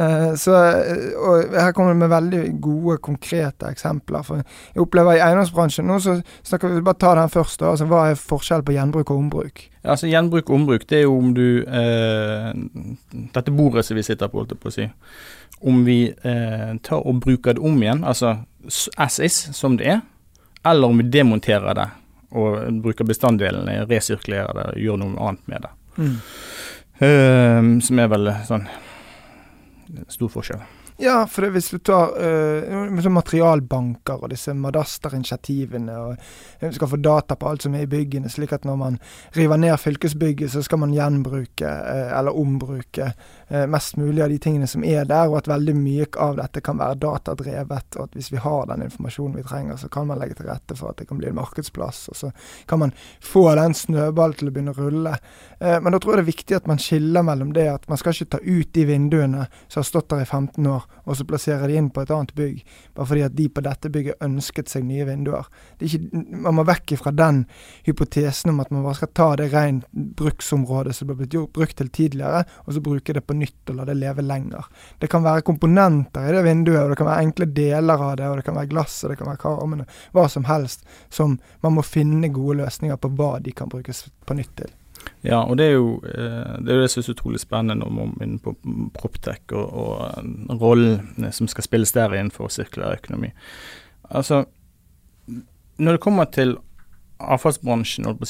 Uh, 0.00 0.30
så, 0.38 0.54
og 1.18 1.50
Her 1.52 1.74
kommer 1.76 1.92
det 1.92 2.00
med 2.00 2.12
veldig 2.12 2.42
gode, 2.62 2.96
konkrete 3.04 3.68
eksempler. 3.68 4.24
For 4.24 4.40
jeg 4.40 4.80
opplever 4.80 5.18
I 5.18 5.24
eiendomsbransjen 5.26 5.88
nå 5.90 5.98
så 6.00 6.16
snakker 6.46 6.72
vi 6.72 6.84
bare 6.86 7.00
ta 7.02 7.12
den 7.18 7.32
først. 7.34 7.66
Altså, 7.68 7.88
hva 7.90 8.06
er 8.08 8.22
forskjell 8.22 8.64
på 8.64 8.76
gjenbruk 8.78 9.12
og 9.12 9.26
ombruk? 9.26 9.66
Altså 9.84 10.08
Gjenbruk 10.08 10.48
og 10.48 10.56
ombruk, 10.56 10.86
det 10.88 10.98
er 11.00 11.04
jo 11.06 11.18
om 11.18 11.34
du 11.36 11.64
Dette 13.32 13.52
bordet 13.56 13.84
som 13.86 13.96
vi 13.96 14.04
sitter 14.04 14.28
på, 14.28 14.40
holdt 14.40 14.54
jeg 14.54 14.62
på 14.62 14.72
å 14.72 14.76
si. 14.76 14.88
Om 15.60 15.84
vi 15.84 15.98
tar 16.16 17.00
og 17.00 17.20
bruker 17.20 17.56
det 17.56 17.64
om 17.64 17.80
igjen, 17.82 18.04
altså 18.04 18.38
as 19.00 19.18
is, 19.24 19.36
som 19.56 19.76
det 19.80 19.88
er 19.88 20.00
eller 20.62 20.88
om 20.88 20.98
vi 20.98 21.08
demonterer 21.08 21.74
det 21.74 21.88
og 22.30 22.82
bruker 22.82 23.06
bestanddelene, 23.08 23.80
resirkulerer 23.90 24.54
det 24.54 24.66
og 24.74 24.82
gjør 24.84 25.00
noe 25.02 25.28
annet 25.28 25.48
med 25.50 25.64
det. 25.66 25.72
Mm. 25.98 26.18
Uh, 27.00 27.70
som 27.82 28.02
er 28.02 28.12
vel 28.12 28.30
sånn 28.46 28.68
stor 30.12 30.30
forskjell. 30.30 30.62
Ja, 31.00 31.26
for 31.26 31.46
det, 31.46 31.54
hvis 31.54 31.70
du 31.72 31.78
tar 31.80 32.12
uh, 32.12 33.08
materialbanker 33.08 34.20
og 34.20 34.34
disse 34.34 34.52
Madaster-initiativene 34.52 35.94
og 35.96 36.74
skal 36.76 36.90
få 36.92 36.98
data 37.00 37.38
på 37.40 37.48
alt 37.48 37.64
som 37.64 37.74
er 37.74 37.86
i 37.86 37.88
byggene, 37.88 38.28
slik 38.28 38.52
at 38.52 38.68
når 38.68 38.76
man 38.76 38.98
river 39.32 39.56
ned 39.62 39.80
fylkesbygget, 39.80 40.52
så 40.52 40.62
skal 40.66 40.82
man 40.82 40.92
gjenbruke 40.92 41.64
uh, 41.64 42.12
eller 42.18 42.36
ombruke 42.36 43.14
mest 43.50 43.96
mulig 43.98 44.22
av 44.22 44.30
de 44.30 44.38
tingene 44.38 44.66
som 44.70 44.84
er 44.86 45.04
der, 45.10 45.28
og 45.30 45.40
at 45.40 45.48
veldig 45.50 45.74
mye 45.74 46.06
av 46.22 46.36
dette 46.38 46.62
kan 46.64 46.78
være 46.78 47.00
datadrevet. 47.02 47.96
Og 47.98 48.04
at 48.04 48.18
hvis 48.18 48.30
vi 48.32 48.42
har 48.42 48.68
den 48.70 48.84
informasjonen 48.86 49.38
vi 49.40 49.46
trenger, 49.46 49.80
så 49.80 49.90
kan 49.92 50.06
man 50.06 50.20
legge 50.20 50.38
til 50.38 50.50
rette 50.50 50.76
for 50.78 50.92
at 50.92 51.00
det 51.00 51.08
kan 51.10 51.18
bli 51.18 51.30
en 51.30 51.38
markedsplass. 51.38 52.04
Og 52.12 52.16
så 52.16 52.30
kan 52.70 52.82
man 52.84 52.94
få 53.18 53.48
den 53.58 53.74
snøballen 53.74 54.38
til 54.38 54.50
å 54.50 54.54
begynne 54.54 54.74
å 54.76 54.80
rulle. 54.80 55.16
men 55.60 55.92
da 55.92 55.98
tror 55.98 56.14
jeg 56.14 56.20
det 56.20 56.26
er 56.26 56.32
viktig 56.32 56.56
at 56.56 56.68
man 56.70 56.78
skiller 56.80 57.24
mellom 57.26 57.52
det 57.52 57.66
at 57.68 57.88
man 57.90 57.98
skal 58.00 58.14
ikke 58.14 58.36
ta 58.36 58.40
ut 58.40 58.70
de 58.72 58.84
vinduene 58.88 59.46
som 59.66 59.80
har 59.80 59.88
stått 59.88 60.08
der 60.12 60.22
i 60.24 60.28
15 60.28 60.66
år 60.66 60.86
og 61.04 61.16
så 61.18 61.26
plassere 61.26 61.68
de 61.68 61.76
inn 61.78 61.90
på 61.92 62.04
et 62.04 62.12
annet 62.14 62.32
bygg, 62.36 62.62
bare 62.94 63.08
fordi 63.10 63.24
at 63.26 63.36
de 63.36 63.48
på 63.50 63.64
dette 63.64 63.90
bygget 63.92 64.24
ønsket 64.24 64.70
seg 64.70 64.86
nye 64.86 65.06
vinduer. 65.08 65.48
Ikke, 65.82 66.00
man 66.12 66.56
må 66.58 66.64
vekk 66.68 66.94
fra 67.00 67.12
den 67.16 67.42
hypotesen 67.86 68.52
om 68.52 68.62
at 68.62 68.70
man 68.74 68.84
bare 68.86 68.98
skal 69.00 69.12
ta 69.16 69.28
det 69.40 69.50
rent 69.54 69.88
bruksområdet 69.90 70.94
som 70.96 71.10
ble 71.10 71.18
blitt 71.22 71.36
brukt 71.56 71.78
til 71.80 71.90
tidligere, 71.90 72.44
og 72.66 72.76
så 72.76 72.84
bruke 72.84 73.16
det 73.16 73.24
på 73.26 73.36
nytt 73.40 73.72
og 73.72 73.78
la 73.78 73.86
det 73.88 73.96
leve 73.98 74.24
lenger. 74.24 74.68
Det 75.00 75.10
kan 75.10 75.24
være 75.24 75.44
komponenter 75.46 76.28
i 76.28 76.34
det 76.36 76.42
vinduet, 76.46 76.82
og 76.82 76.92
det 76.92 76.98
kan 77.00 77.10
være 77.10 77.28
enkle 77.28 77.48
deler 77.56 78.04
av 78.08 78.16
det, 78.20 78.28
og 78.28 78.40
det 78.40 78.46
kan 78.46 78.58
være 78.58 78.72
glass, 78.72 78.98
og 79.04 79.12
det 79.12 79.20
kan 79.20 79.30
være 79.30 79.42
karmene, 79.44 79.88
hva 80.16 80.26
som 80.32 80.46
helst, 80.50 80.84
som 81.08 81.38
man 81.64 81.78
må 81.78 81.86
finne 81.86 82.32
gode 82.34 82.60
løsninger 82.62 83.00
på 83.00 83.12
hva 83.18 83.38
de 83.44 83.56
kan 83.56 83.72
brukes 83.72 84.06
på 84.26 84.38
nytt 84.38 84.54
til. 84.62 84.76
Ja, 85.24 85.42
og 85.42 85.56
det 85.56 85.70
er 85.70 85.76
jo 85.78 85.92
eh, 86.04 86.56
det, 86.60 86.72
er 86.72 86.82
det 86.82 86.88
som 86.92 87.02
er 87.02 87.12
utrolig 87.14 87.40
spennende 87.40 87.88
man 87.88 88.14
er 88.20 88.34
på 88.44 88.54
Proptech 88.96 89.52
og, 89.56 89.70
og 89.80 90.60
rollen 90.60 91.30
som 91.32 91.48
skal 91.48 91.64
spilles 91.64 91.92
der 91.96 92.12
innenfor 92.16 92.52
sirkulær 92.52 92.98
økonomi. 93.00 93.32
Altså, 94.10 94.44
når 95.80 95.96
det 95.96 96.04
kommer 96.04 96.28
til 96.32 96.56
avfallsbransjen 97.20 98.08
og, 98.08 98.22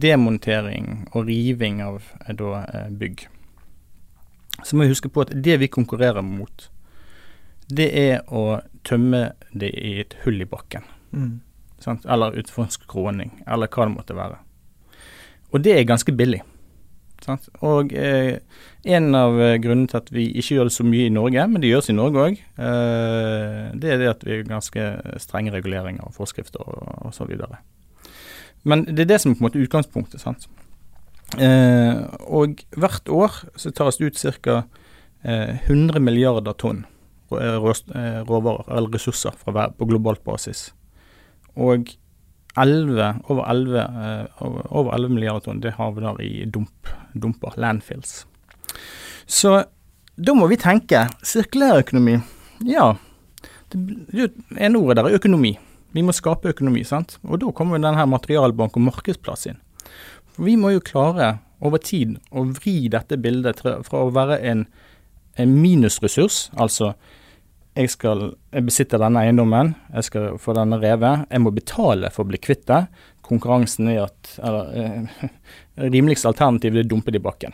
demontering 0.00 1.06
og 1.12 1.26
riving 1.26 1.82
av 1.84 2.02
eh, 2.26 2.34
da, 2.38 2.62
eh, 2.64 2.92
bygg, 2.94 3.26
så 4.64 4.76
må 4.76 4.84
vi 4.84 4.94
huske 4.94 5.10
på 5.12 5.26
at 5.26 5.34
det 5.44 5.58
vi 5.60 5.68
konkurrerer 5.72 6.24
mot, 6.24 6.68
det 7.68 7.88
er 7.98 8.22
å 8.30 8.60
tømme 8.86 9.32
det 9.52 9.72
i 9.74 9.96
et 10.04 10.16
hull 10.24 10.40
i 10.42 10.48
bakken. 10.48 10.86
Mm. 11.12 11.40
Eller 11.86 12.36
utenfor 12.36 12.66
en 12.66 12.74
skråning, 12.74 13.32
eller 13.46 13.70
hva 13.70 13.86
det 13.86 13.94
måtte 13.94 14.16
være. 14.16 14.38
Og 15.52 15.62
det 15.64 15.76
er 15.76 15.88
ganske 15.88 16.12
billig. 16.16 16.42
Sant? 17.24 17.48
Og 17.64 17.94
eh, 17.96 18.38
en 18.92 19.06
av 19.16 19.38
eh, 19.40 19.56
grunnene 19.62 19.88
til 19.90 19.98
at 19.98 20.10
vi 20.12 20.26
ikke 20.36 20.58
gjør 20.58 20.68
det 20.68 20.74
så 20.76 20.84
mye 20.86 21.08
i 21.08 21.14
Norge, 21.14 21.46
men 21.48 21.62
det 21.62 21.70
gjøres 21.70 21.88
i 21.90 21.96
Norge 21.96 22.26
òg, 22.26 22.42
eh, 22.60 23.62
det 23.74 23.92
er 23.92 24.02
det 24.02 24.10
at 24.12 24.26
vi 24.26 24.36
har 24.36 24.50
ganske 24.50 24.88
strenge 25.22 25.54
reguleringer 25.54 26.04
og 26.06 26.14
forskrifter 26.16 26.62
og, 26.62 26.92
og 27.08 27.16
så 27.16 27.26
videre. 27.28 27.62
Men 28.66 28.84
det 28.88 29.06
er 29.06 29.12
det 29.14 29.20
som 29.22 29.32
er 29.32 29.38
på 29.38 29.44
en 29.44 29.48
måte 29.48 29.62
utgangspunktet. 29.62 30.20
sant? 30.20 30.48
Eh, 31.34 32.02
og 32.30 32.62
hvert 32.78 33.10
år 33.10 33.40
så 33.58 33.72
tas 33.74 33.98
det 33.98 34.12
ut 34.12 34.20
ca. 34.20 34.62
Eh, 35.26 35.56
100 35.66 35.98
milliarder 35.98 36.54
tonn 36.54 36.84
eh, 37.34 37.56
råvarer, 37.58 38.62
eller 38.70 38.92
ressurser 38.94 39.34
fra, 39.34 39.70
på 39.74 39.88
globalt 39.90 40.22
basis. 40.24 40.70
Og 41.56 41.90
11, 42.56 43.24
over, 43.26 43.42
11, 43.50 43.80
eh, 43.80 44.44
over 44.70 44.94
11 44.94 45.16
milliarder 45.16 45.48
tonn 45.48 45.64
det 45.64 45.74
havner 45.80 46.20
i 46.22 46.46
dump, 46.46 46.92
dumper, 47.14 47.58
landfills. 47.58 48.24
Så 49.26 49.58
da 50.16 50.34
må 50.36 50.46
vi 50.48 50.60
tenke 50.60 51.08
sirkulærøkonomi. 51.26 52.20
Ja, 52.64 52.94
det, 53.74 54.30
en 54.56 54.78
ordet 54.78 55.00
der 55.00 55.10
er 55.10 55.18
økonomi. 55.18 55.56
Vi 55.96 56.04
må 56.04 56.14
skape 56.14 56.52
økonomi, 56.52 56.84
sant. 56.84 57.18
Og 57.24 57.40
da 57.42 57.50
kommer 57.56 57.80
denne 57.80 58.06
materialbank 58.08 58.76
og 58.76 58.84
markedsplass 58.90 59.48
inn. 59.50 59.58
Vi 60.36 60.56
må 60.60 60.74
jo 60.74 60.84
klare 60.84 61.38
over 61.64 61.80
tid 61.80 62.18
å 62.30 62.44
vri 62.58 62.88
dette 62.92 63.16
bildet 63.16 63.62
fra 63.62 64.02
å 64.02 64.12
være 64.12 64.40
en, 64.44 64.66
en 65.40 65.54
minusressurs, 65.62 66.50
altså 66.60 66.94
jeg 67.76 67.92
skal 67.92 68.22
jeg 68.54 68.64
besitter 68.64 69.00
denne 69.00 69.20
eiendommen, 69.26 69.74
jeg 69.92 70.06
skal 70.08 70.38
få 70.40 70.54
denne 70.56 70.78
revet. 70.80 71.26
Jeg 71.28 71.42
må 71.44 71.52
betale 71.52 72.08
for 72.12 72.24
å 72.24 72.30
bli 72.30 72.40
kvitt 72.40 72.64
det. 72.70 72.86
Konkurransen 73.26 73.90
er 73.92 74.06
at 74.06 74.30
eller, 74.40 74.70
eh, 74.80 75.26
Rimeligste 75.92 76.30
alternativ 76.30 76.72
er 76.72 76.86
å 76.86 76.88
dumpe 76.88 77.12
det 77.12 77.20
i 77.20 77.26
bakken. 77.26 77.52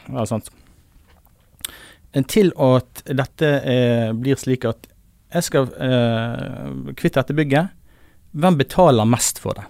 Til 2.31 2.53
at 2.55 3.03
dette 3.09 3.51
eh, 3.67 4.13
blir 4.15 4.39
slik 4.39 4.69
at 4.71 4.87
jeg 5.33 5.49
skal 5.49 5.71
eh, 5.75 6.71
kvitte 6.95 7.19
dette 7.19 7.37
bygget. 7.37 7.75
Hvem 8.33 8.61
betaler 8.61 9.09
mest 9.09 9.43
for 9.43 9.59
det? 9.59 9.67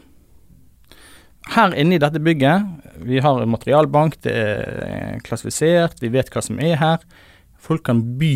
Her 1.50 1.74
inne 1.74 1.96
i 1.96 2.00
dette 2.00 2.22
bygget, 2.22 2.66
vi 3.02 3.18
har 3.18 3.40
en 3.42 3.50
materialbank, 3.50 4.20
det 4.22 4.32
er 4.32 5.22
klassifisert, 5.26 5.98
vi 6.00 6.12
vet 6.14 6.30
hva 6.30 6.42
som 6.44 6.60
er 6.62 6.76
her. 6.78 7.02
Folk 7.58 7.82
kan 7.88 8.04
by 8.18 8.34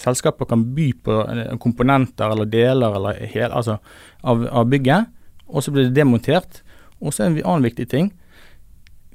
selskaper 0.00 0.48
kan 0.48 0.64
by 0.74 0.88
på 1.04 1.16
eh, 1.28 1.56
komponenter 1.62 2.32
eller 2.32 2.48
deler 2.50 2.96
eller 2.96 3.20
hel, 3.32 3.52
altså 3.52 3.78
av, 4.22 4.46
av, 4.48 4.68
bygget, 4.70 5.10
og 5.48 5.64
så 5.64 5.74
blir 5.74 5.88
det 5.88 5.96
demontert. 5.98 6.62
Og 7.00 7.14
så 7.14 7.24
er 7.24 7.30
en 7.30 7.40
annen 7.42 7.68
viktig 7.68 7.88
ting. 7.90 8.10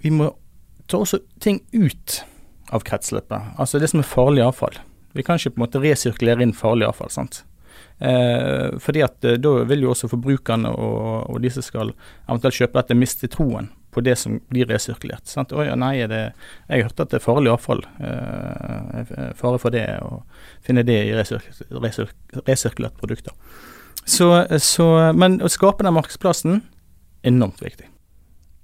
Vi 0.01 0.12
må 0.13 0.31
ta 0.89 1.00
også 1.01 1.21
ting 1.41 1.62
ut 1.74 2.19
av 2.74 2.85
kretsløpet. 2.85 3.53
Altså 3.62 3.81
det 3.81 3.91
som 3.91 4.01
er 4.01 4.09
farlig 4.09 4.43
avfall. 4.45 4.77
Vi 5.15 5.24
kan 5.24 5.39
ikke 5.39 5.55
på 5.55 5.62
en 5.62 5.65
måte 5.67 5.81
resirkulere 5.83 6.43
inn 6.43 6.55
farlig 6.57 6.89
avfall. 6.89 7.13
sant? 7.13 7.43
Eh, 7.99 8.75
fordi 8.83 9.01
at 9.05 9.23
eh, 9.23 9.37
Da 9.39 9.51
vil 9.63 9.85
jo 9.85 9.93
også 9.93 10.09
forbrukerne 10.11 10.67
og, 10.67 11.29
og 11.31 11.37
de 11.39 11.51
som 11.53 11.63
skal 11.63 11.93
eventuelt 12.27 12.57
kjøpe 12.57 12.81
dette, 12.81 12.97
miste 12.99 13.29
troen 13.31 13.69
på 13.95 14.03
det 14.03 14.17
som 14.19 14.41
blir 14.51 14.67
resirkulert. 14.67 15.23
Sant? 15.31 15.53
Oi, 15.55 15.69
nei, 15.79 15.93
det, 16.11 16.21
jeg 16.67 16.81
har 16.81 16.89
hørt 16.89 16.99
at 16.99 17.13
det 17.13 17.21
er 17.21 17.23
farlig 17.23 17.53
avfall. 17.53 17.85
Eh, 18.03 19.13
fare 19.39 19.61
for 19.63 19.71
det 19.71 19.85
å 20.03 20.19
finne 20.65 20.83
det 20.83 20.97
i 21.07 21.15
resirkulert 21.15 21.79
resir, 21.85 22.11
resir, 22.43 22.75
produkter. 22.99 23.31
Så, 24.05 24.27
så, 24.59 24.87
men 25.15 25.39
å 25.39 25.49
skape 25.49 25.87
den 25.87 25.95
markedsplassen 25.95 26.59
enormt 27.25 27.63
viktig. 27.63 27.87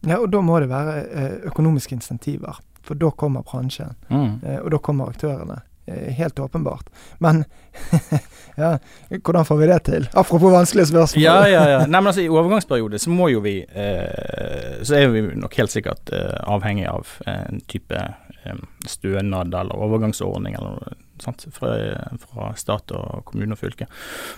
Ja, 0.06 0.20
og 0.20 0.32
da 0.34 0.42
må 0.44 0.60
det 0.62 0.70
være 0.72 1.00
eh, 1.08 1.34
økonomiske 1.50 1.96
insentiver. 1.96 2.60
For 2.82 2.98
da 2.98 3.12
kommer 3.14 3.46
bransjen, 3.46 3.94
mm. 4.10 4.30
Eh, 4.44 4.60
og 4.60 4.72
da 4.74 4.80
kommer 4.82 5.12
aktørene. 5.14 5.62
Eh, 5.92 6.14
helt 6.14 6.40
åpenbart. 6.40 6.90
Men 7.18 7.44
ja, 8.56 8.80
hvordan 9.10 9.46
får 9.46 9.58
vi 9.58 9.68
det 9.68 9.80
til? 9.80 10.08
Apropos 10.14 10.52
vanskelige 10.52 10.86
spørsmål. 10.86 11.24
Ja, 11.24 11.48
ja, 11.48 11.64
ja. 11.70 11.80
Nei, 11.86 12.02
men 12.02 12.12
altså, 12.12 12.22
I 12.22 12.30
overgangsperiode 12.30 13.00
så 13.00 13.14
må 13.14 13.30
jo 13.32 13.42
vi 13.44 13.60
eh, 13.64 14.82
Så 14.84 14.98
er 14.98 15.12
vi 15.14 15.24
nok 15.36 15.56
helt 15.58 15.74
sikkert 15.74 16.12
eh, 16.16 16.38
avhengig 16.44 16.88
av 16.90 17.16
en 17.30 17.62
type 17.72 17.98
eh, 17.98 18.62
stønad 18.88 19.56
eller 19.56 19.84
overgangsordning 19.88 20.58
eller 20.60 20.78
noe 20.78 21.52
fra, 21.54 21.74
fra 22.24 22.54
stat 22.58 22.94
og 22.98 23.26
kommune 23.30 23.54
og 23.58 23.62
fylke. 23.62 23.88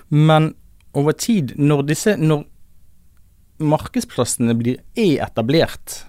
Men 0.10 0.53
over 0.93 1.15
tid, 1.17 1.55
når 1.57 1.86
disse 1.88 2.17
når 2.19 2.43
markedsplassene 3.63 4.55
blir, 4.57 4.81
er 5.00 5.24
etablert, 5.24 6.01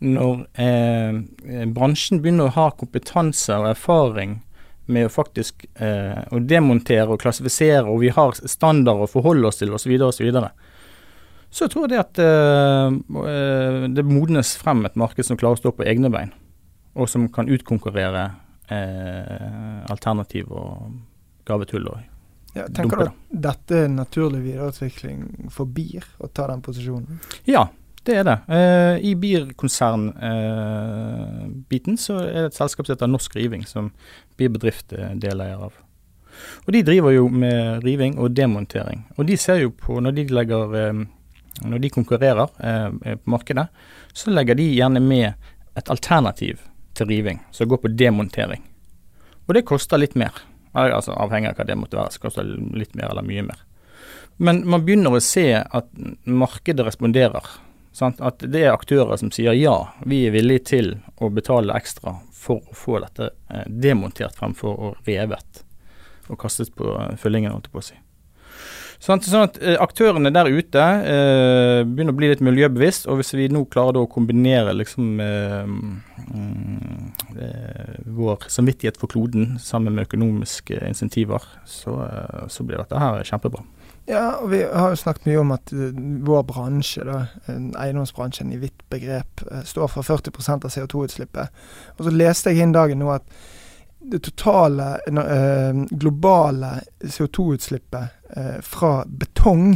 når 0.00 0.46
eh, 0.60 1.66
bransjen 1.68 2.22
begynner 2.22 2.48
å 2.48 2.54
ha 2.56 2.70
kompetanse 2.80 3.56
og 3.56 3.70
erfaring 3.74 4.38
med 4.90 5.06
å 5.06 5.12
faktisk 5.12 5.66
eh, 5.78 6.18
å 6.32 6.40
demontere 6.42 7.12
og 7.12 7.20
klassifisere, 7.22 7.86
og 7.86 8.00
vi 8.02 8.12
har 8.14 8.36
standarder 8.40 9.06
å 9.06 9.10
forholde 9.10 9.50
oss 9.50 9.60
til 9.60 9.74
osv., 9.76 9.92
osv., 10.08 10.30
så, 10.32 10.50
så 11.50 11.68
tror 11.70 11.86
jeg 11.86 11.92
det 11.94 12.02
at 12.02 12.22
eh, 12.24 12.98
eh, 13.24 13.88
det 13.92 14.06
modnes 14.08 14.54
frem 14.60 14.84
et 14.88 14.98
marked 14.98 15.26
som 15.26 15.38
klarer 15.40 15.60
å 15.60 15.62
stå 15.62 15.74
på 15.76 15.86
egne 15.86 16.10
bein, 16.12 16.32
og 16.98 17.10
som 17.12 17.28
kan 17.32 17.50
utkonkurrere 17.52 18.24
eh, 18.72 19.82
alternativ 19.92 20.50
og 20.50 20.96
gavetull. 21.48 21.92
og 21.92 22.08
ja, 22.56 22.64
tenker 22.74 22.98
du 22.98 23.04
at 23.04 23.18
dette 23.46 23.84
er 23.84 23.92
naturlig 23.92 24.40
videreutvikling 24.42 25.50
forbir 25.54 26.06
å 26.18 26.26
ta 26.34 26.48
den 26.50 26.64
posisjonen? 26.66 27.20
Ja, 27.46 27.68
det 28.08 28.14
er 28.16 28.24
det. 28.24 28.38
Eh, 28.48 28.96
I 29.10 29.12
bierkonsernbiten 29.20 31.94
eh, 31.94 32.00
så 32.00 32.14
er 32.24 32.38
det 32.38 32.48
et 32.50 32.56
selskap 32.56 32.86
som 32.86 32.94
heter 32.94 33.10
Norsk 33.10 33.36
Riving, 33.36 33.64
som 33.68 33.90
BIR 34.40 34.50
bedrift 34.56 34.92
er 34.96 35.20
deleier 35.20 35.60
av. 35.68 35.74
Og 36.66 36.70
De 36.72 36.86
driver 36.86 37.10
jo 37.12 37.28
med 37.28 37.84
riving 37.84 38.18
og 38.18 38.36
demontering. 38.36 39.04
Og 39.18 39.26
de 39.28 39.36
ser 39.36 39.56
jo 39.60 39.70
på, 39.76 40.00
når 40.00 40.12
de, 40.16 40.24
legger, 40.32 40.74
eh, 40.80 40.94
når 41.66 41.78
de 41.84 41.90
konkurrerer 41.92 42.48
eh, 42.58 42.90
på 43.20 43.30
markedet, 43.36 43.66
så 44.16 44.30
legger 44.32 44.54
de 44.58 44.74
gjerne 44.74 45.00
med 45.04 45.28
et 45.76 45.90
alternativ 45.92 46.56
til 46.96 47.06
riving, 47.06 47.38
som 47.52 47.68
går 47.68 47.78
på 47.84 47.94
demontering. 47.94 48.62
Og 49.46 49.54
det 49.54 49.68
koster 49.68 50.00
litt 50.00 50.16
mer. 50.18 50.32
Altså 50.72 51.12
Avhengig 51.18 51.50
av 51.50 51.58
hva 51.58 51.66
det 51.66 51.78
måtte 51.78 51.98
være, 51.98 52.12
så 52.14 52.22
koster 52.22 52.46
det 52.46 52.78
litt 52.78 52.94
mer 52.94 53.10
eller 53.10 53.26
mye 53.26 53.42
mer. 53.46 53.58
Men 54.40 54.62
man 54.64 54.84
begynner 54.86 55.12
å 55.12 55.22
se 55.22 55.52
at 55.58 55.88
markedet 56.24 56.86
responderer. 56.86 57.44
Sant? 57.92 58.20
At 58.22 58.42
det 58.46 58.62
er 58.64 58.74
aktører 58.74 59.18
som 59.18 59.32
sier 59.34 59.56
ja, 59.58 59.76
vi 60.06 60.24
er 60.28 60.34
villige 60.36 60.66
til 60.74 60.92
å 61.18 61.30
betale 61.34 61.74
ekstra 61.74 62.20
for 62.40 62.62
å 62.62 62.76
få 62.76 63.00
dette 63.02 63.32
eh, 63.50 63.66
demontert 63.66 64.38
fremfor 64.38 64.78
å 64.78 64.92
revet 65.08 65.64
og 66.30 66.38
kastet 66.38 66.70
på 66.78 66.94
fyllingen, 67.18 67.50
holdt 67.50 67.66
jeg 67.66 67.74
på 67.74 67.82
å 67.82 67.88
si. 67.90 67.98
Sånn, 69.00 69.22
sånn 69.24 69.46
at 69.46 69.56
eh, 69.64 69.78
Aktørene 69.80 70.28
der 70.34 70.50
ute 70.52 70.80
eh, 71.08 71.80
begynner 71.88 72.12
å 72.12 72.18
bli 72.18 72.28
litt 72.28 72.42
miljøbevisst, 72.44 73.08
og 73.08 73.20
hvis 73.20 73.32
vi 73.32 73.48
nå 73.48 73.64
klarer 73.72 74.02
å 74.02 74.10
kombinere 74.12 74.74
liksom 74.76 75.22
eh, 75.24 75.72
eh, 77.40 77.94
vår 78.04 78.44
samvittighet 78.52 79.00
for 79.00 79.10
kloden 79.10 79.56
sammen 79.62 79.96
med 79.96 80.04
økonomiske 80.04 80.82
insentiver, 80.90 81.48
så, 81.64 81.96
eh, 82.06 82.44
så 82.52 82.66
blir 82.68 82.82
dette 82.82 83.00
her 83.00 83.24
kjempebra. 83.24 83.64
Ja, 84.08 84.40
og 84.40 84.50
vi 84.50 84.62
har 84.64 84.90
jo 84.90 84.98
snakket 84.98 85.28
mye 85.28 85.42
om 85.42 85.52
at 85.54 85.72
uh, 85.76 85.90
vår 86.26 86.42
bransje, 86.48 87.04
da, 87.06 87.20
eiendomsbransjen 87.50 88.50
i 88.54 88.58
vidt 88.62 88.82
begrep, 88.90 89.44
uh, 89.50 89.60
står 89.66 89.92
for 89.92 90.06
40% 90.06 90.66
av 90.66 90.74
CO2-utslippet. 90.74 91.62
Og 91.98 92.06
så 92.06 92.14
leste 92.14 92.54
jeg 92.54 92.64
inn 92.64 92.74
dagen 92.74 93.02
nå 93.04 93.12
at 93.14 93.28
det 94.00 94.18
totale 94.18 95.00
eh, 95.06 95.74
globale 95.90 96.80
CO2-utslippet 97.00 98.04
eh, 98.36 98.60
fra 98.60 99.04
betong 99.06 99.74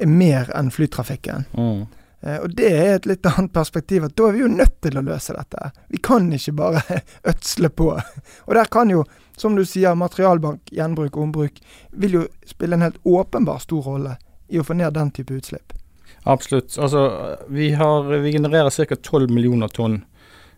er 0.00 0.06
mer 0.06 0.50
enn 0.54 0.70
flytrafikken. 0.70 1.48
Mm. 1.58 1.86
Eh, 2.20 2.36
og 2.42 2.54
det 2.58 2.68
er 2.74 2.92
et 2.96 3.06
litt 3.06 3.26
annet 3.26 3.52
perspektiv. 3.54 4.04
at 4.04 4.16
Da 4.16 4.28
er 4.28 4.36
vi 4.36 4.42
jo 4.42 4.50
nødt 4.50 4.80
til 4.82 4.98
å 4.98 5.04
løse 5.04 5.36
dette. 5.36 5.70
Vi 5.88 6.00
kan 6.02 6.30
ikke 6.32 6.56
bare 6.58 6.82
ødsle 7.30 7.70
på. 7.70 7.90
Og 8.46 8.54
der 8.54 8.70
kan 8.72 8.90
jo, 8.90 9.04
som 9.36 9.56
du 9.56 9.64
sier, 9.64 9.94
materialbank, 9.94 10.72
gjenbruk 10.74 11.16
og 11.16 11.28
ombruk 11.28 11.60
vil 11.90 12.20
jo 12.20 12.26
spille 12.46 12.78
en 12.78 12.86
helt 12.88 13.02
åpenbar 13.04 13.62
stor 13.62 13.82
rolle 13.92 14.16
i 14.48 14.58
å 14.58 14.64
få 14.64 14.78
ned 14.78 14.96
den 14.96 15.12
type 15.14 15.34
utslipp. 15.34 15.74
Absolutt. 16.28 16.74
Altså, 16.78 17.36
vi, 17.48 17.72
har, 17.78 18.08
vi 18.22 18.32
genererer 18.32 18.70
ca. 18.70 18.96
12 18.96 19.30
millioner 19.30 19.68
tonn 19.68 20.02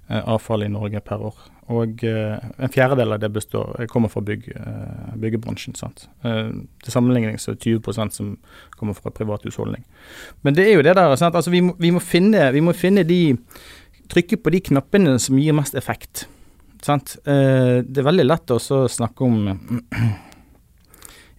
eh, 0.08 0.22
avfall 0.22 0.64
i 0.64 0.72
Norge 0.72 1.02
per 1.04 1.28
år. 1.30 1.36
Og 1.70 2.02
eh, 2.06 2.46
en 2.58 2.72
fjerdedel 2.72 3.14
av 3.14 3.20
det 3.22 3.30
består, 3.34 3.76
kommer 3.92 4.10
fra 4.10 4.22
bygg, 4.26 4.48
eh, 4.56 5.10
byggebransjen. 5.22 5.76
sant? 5.78 6.08
Eh, 6.26 6.50
til 6.82 6.94
sammenligning 6.94 7.38
så 7.38 7.52
er 7.52 7.58
det 7.58 7.76
20% 7.78 8.16
som 8.16 8.32
kommer 8.76 8.98
fra 8.98 9.12
privat 9.14 9.46
husholdning. 9.46 9.84
Men 10.42 10.56
det 10.56 10.66
er 10.66 10.74
jo 10.74 10.86
det 10.86 10.96
der. 10.96 11.14
Altså 11.14 11.50
vi 11.50 11.60
må, 11.60 11.76
vi 11.78 11.92
må, 11.94 12.02
finne, 12.02 12.50
vi 12.52 12.64
må 12.64 12.76
finne 12.76 13.06
de 13.06 13.38
Trykke 14.10 14.40
på 14.42 14.50
de 14.50 14.58
knappene 14.58 15.12
som 15.22 15.36
gir 15.38 15.54
mest 15.54 15.76
effekt. 15.78 16.24
sant? 16.82 17.12
det 17.22 17.98
er 18.00 18.06
veldig 18.08 18.24
lett 18.26 18.50
å 18.50 18.58
snakke 18.90 19.22
om 19.22 19.44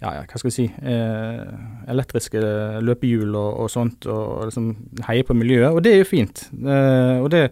ja, 0.01 0.15
ja, 0.15 0.21
hva 0.25 0.39
skal 0.39 0.49
vi 0.49 0.55
si, 0.55 0.65
eh, 0.65 1.49
elektriske 1.93 2.41
løpehjul 2.81 3.35
og, 3.35 3.49
og 3.63 3.69
sånt, 3.69 4.07
og, 4.09 4.21
og 4.21 4.47
liksom 4.49 4.71
heie 5.05 5.25
på 5.27 5.35
miljøet. 5.37 5.69
Og 5.75 5.83
det 5.85 5.93
er 5.93 6.01
jo 6.01 6.09
fint. 6.09 6.47
Eh, 6.57 7.17
og 7.21 7.29
det 7.33 7.43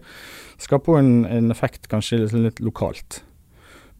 skaper 0.60 0.98
en, 0.98 1.12
en 1.26 1.50
effekt 1.50 1.88
kanskje 1.90 2.24
litt 2.32 2.60
lokalt. 2.60 3.22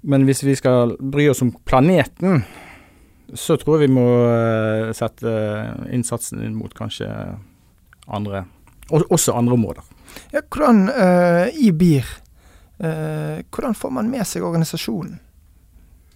Men 0.01 0.25
hvis 0.29 0.43
vi 0.45 0.57
skal 0.57 0.97
bry 1.01 1.29
oss 1.29 1.43
om 1.45 1.53
planeten, 1.65 2.43
så 3.35 3.57
tror 3.61 3.79
jeg 3.79 3.89
vi 3.89 3.97
må 4.01 4.07
uh, 4.27 4.91
sette 4.97 5.31
innsatsen 5.93 6.43
inn 6.45 6.57
mot 6.57 6.73
kanskje 6.75 7.09
andre 8.11 8.47
Også 8.91 9.33
andre 9.39 9.55
områder. 9.55 9.85
Ja, 10.33 10.41
hvordan, 10.43 10.89
uh, 10.91 11.47
I 11.55 11.71
BIR, 11.71 12.09
uh, 12.83 13.39
hvordan 13.55 13.77
får 13.79 13.93
man 13.95 14.11
med 14.11 14.27
seg 14.27 14.43
organisasjonen? 14.43 15.21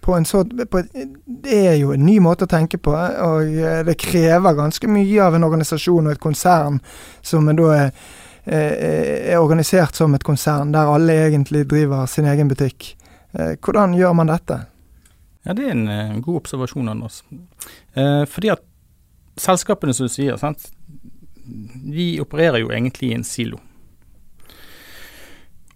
På 0.01 0.17
en 0.17 0.27
så, 0.27 0.43
på, 0.45 0.83
det 1.25 1.61
er 1.69 1.77
jo 1.79 1.95
en 1.95 2.03
ny 2.05 2.19
måte 2.21 2.45
å 2.45 2.51
tenke 2.51 2.77
på, 2.77 2.93
og 2.93 3.55
det 3.87 3.95
krever 3.97 4.59
ganske 4.59 4.91
mye 4.91 5.23
av 5.25 5.39
en 5.39 5.47
organisasjon 5.47 6.11
og 6.11 6.13
et 6.13 6.21
konsern 6.21 6.83
som 7.25 7.49
da 7.49 7.71
er 7.73 7.87
Eh, 7.89 8.24
er 8.53 9.41
organisert 9.41 9.97
som 9.97 10.15
et 10.15 10.25
konsern, 10.27 10.73
der 10.75 10.91
alle 10.93 11.15
egentlig 11.29 11.65
driver 11.71 12.05
sin 12.11 12.29
egen 12.29 12.51
butikk. 12.51 12.91
Eh, 13.35 13.57
hvordan 13.59 13.95
gjør 13.99 14.13
man 14.15 14.31
dette? 14.31 14.61
Ja, 15.45 15.55
Det 15.55 15.65
er 15.65 15.71
en, 15.71 15.89
en 15.89 16.23
god 16.23 16.37
observasjon, 16.37 16.89
Anders. 16.89 17.23
Eh, 17.95 18.25
fordi 18.25 18.53
at 18.53 18.63
selskapene, 19.37 19.95
som 19.95 20.07
du 20.07 20.13
sier, 20.13 20.37
sant? 20.37 20.71
de 21.45 22.21
opererer 22.23 22.63
jo 22.63 22.71
egentlig 22.73 23.11
i 23.11 23.17
en 23.19 23.25
silo. 23.25 23.59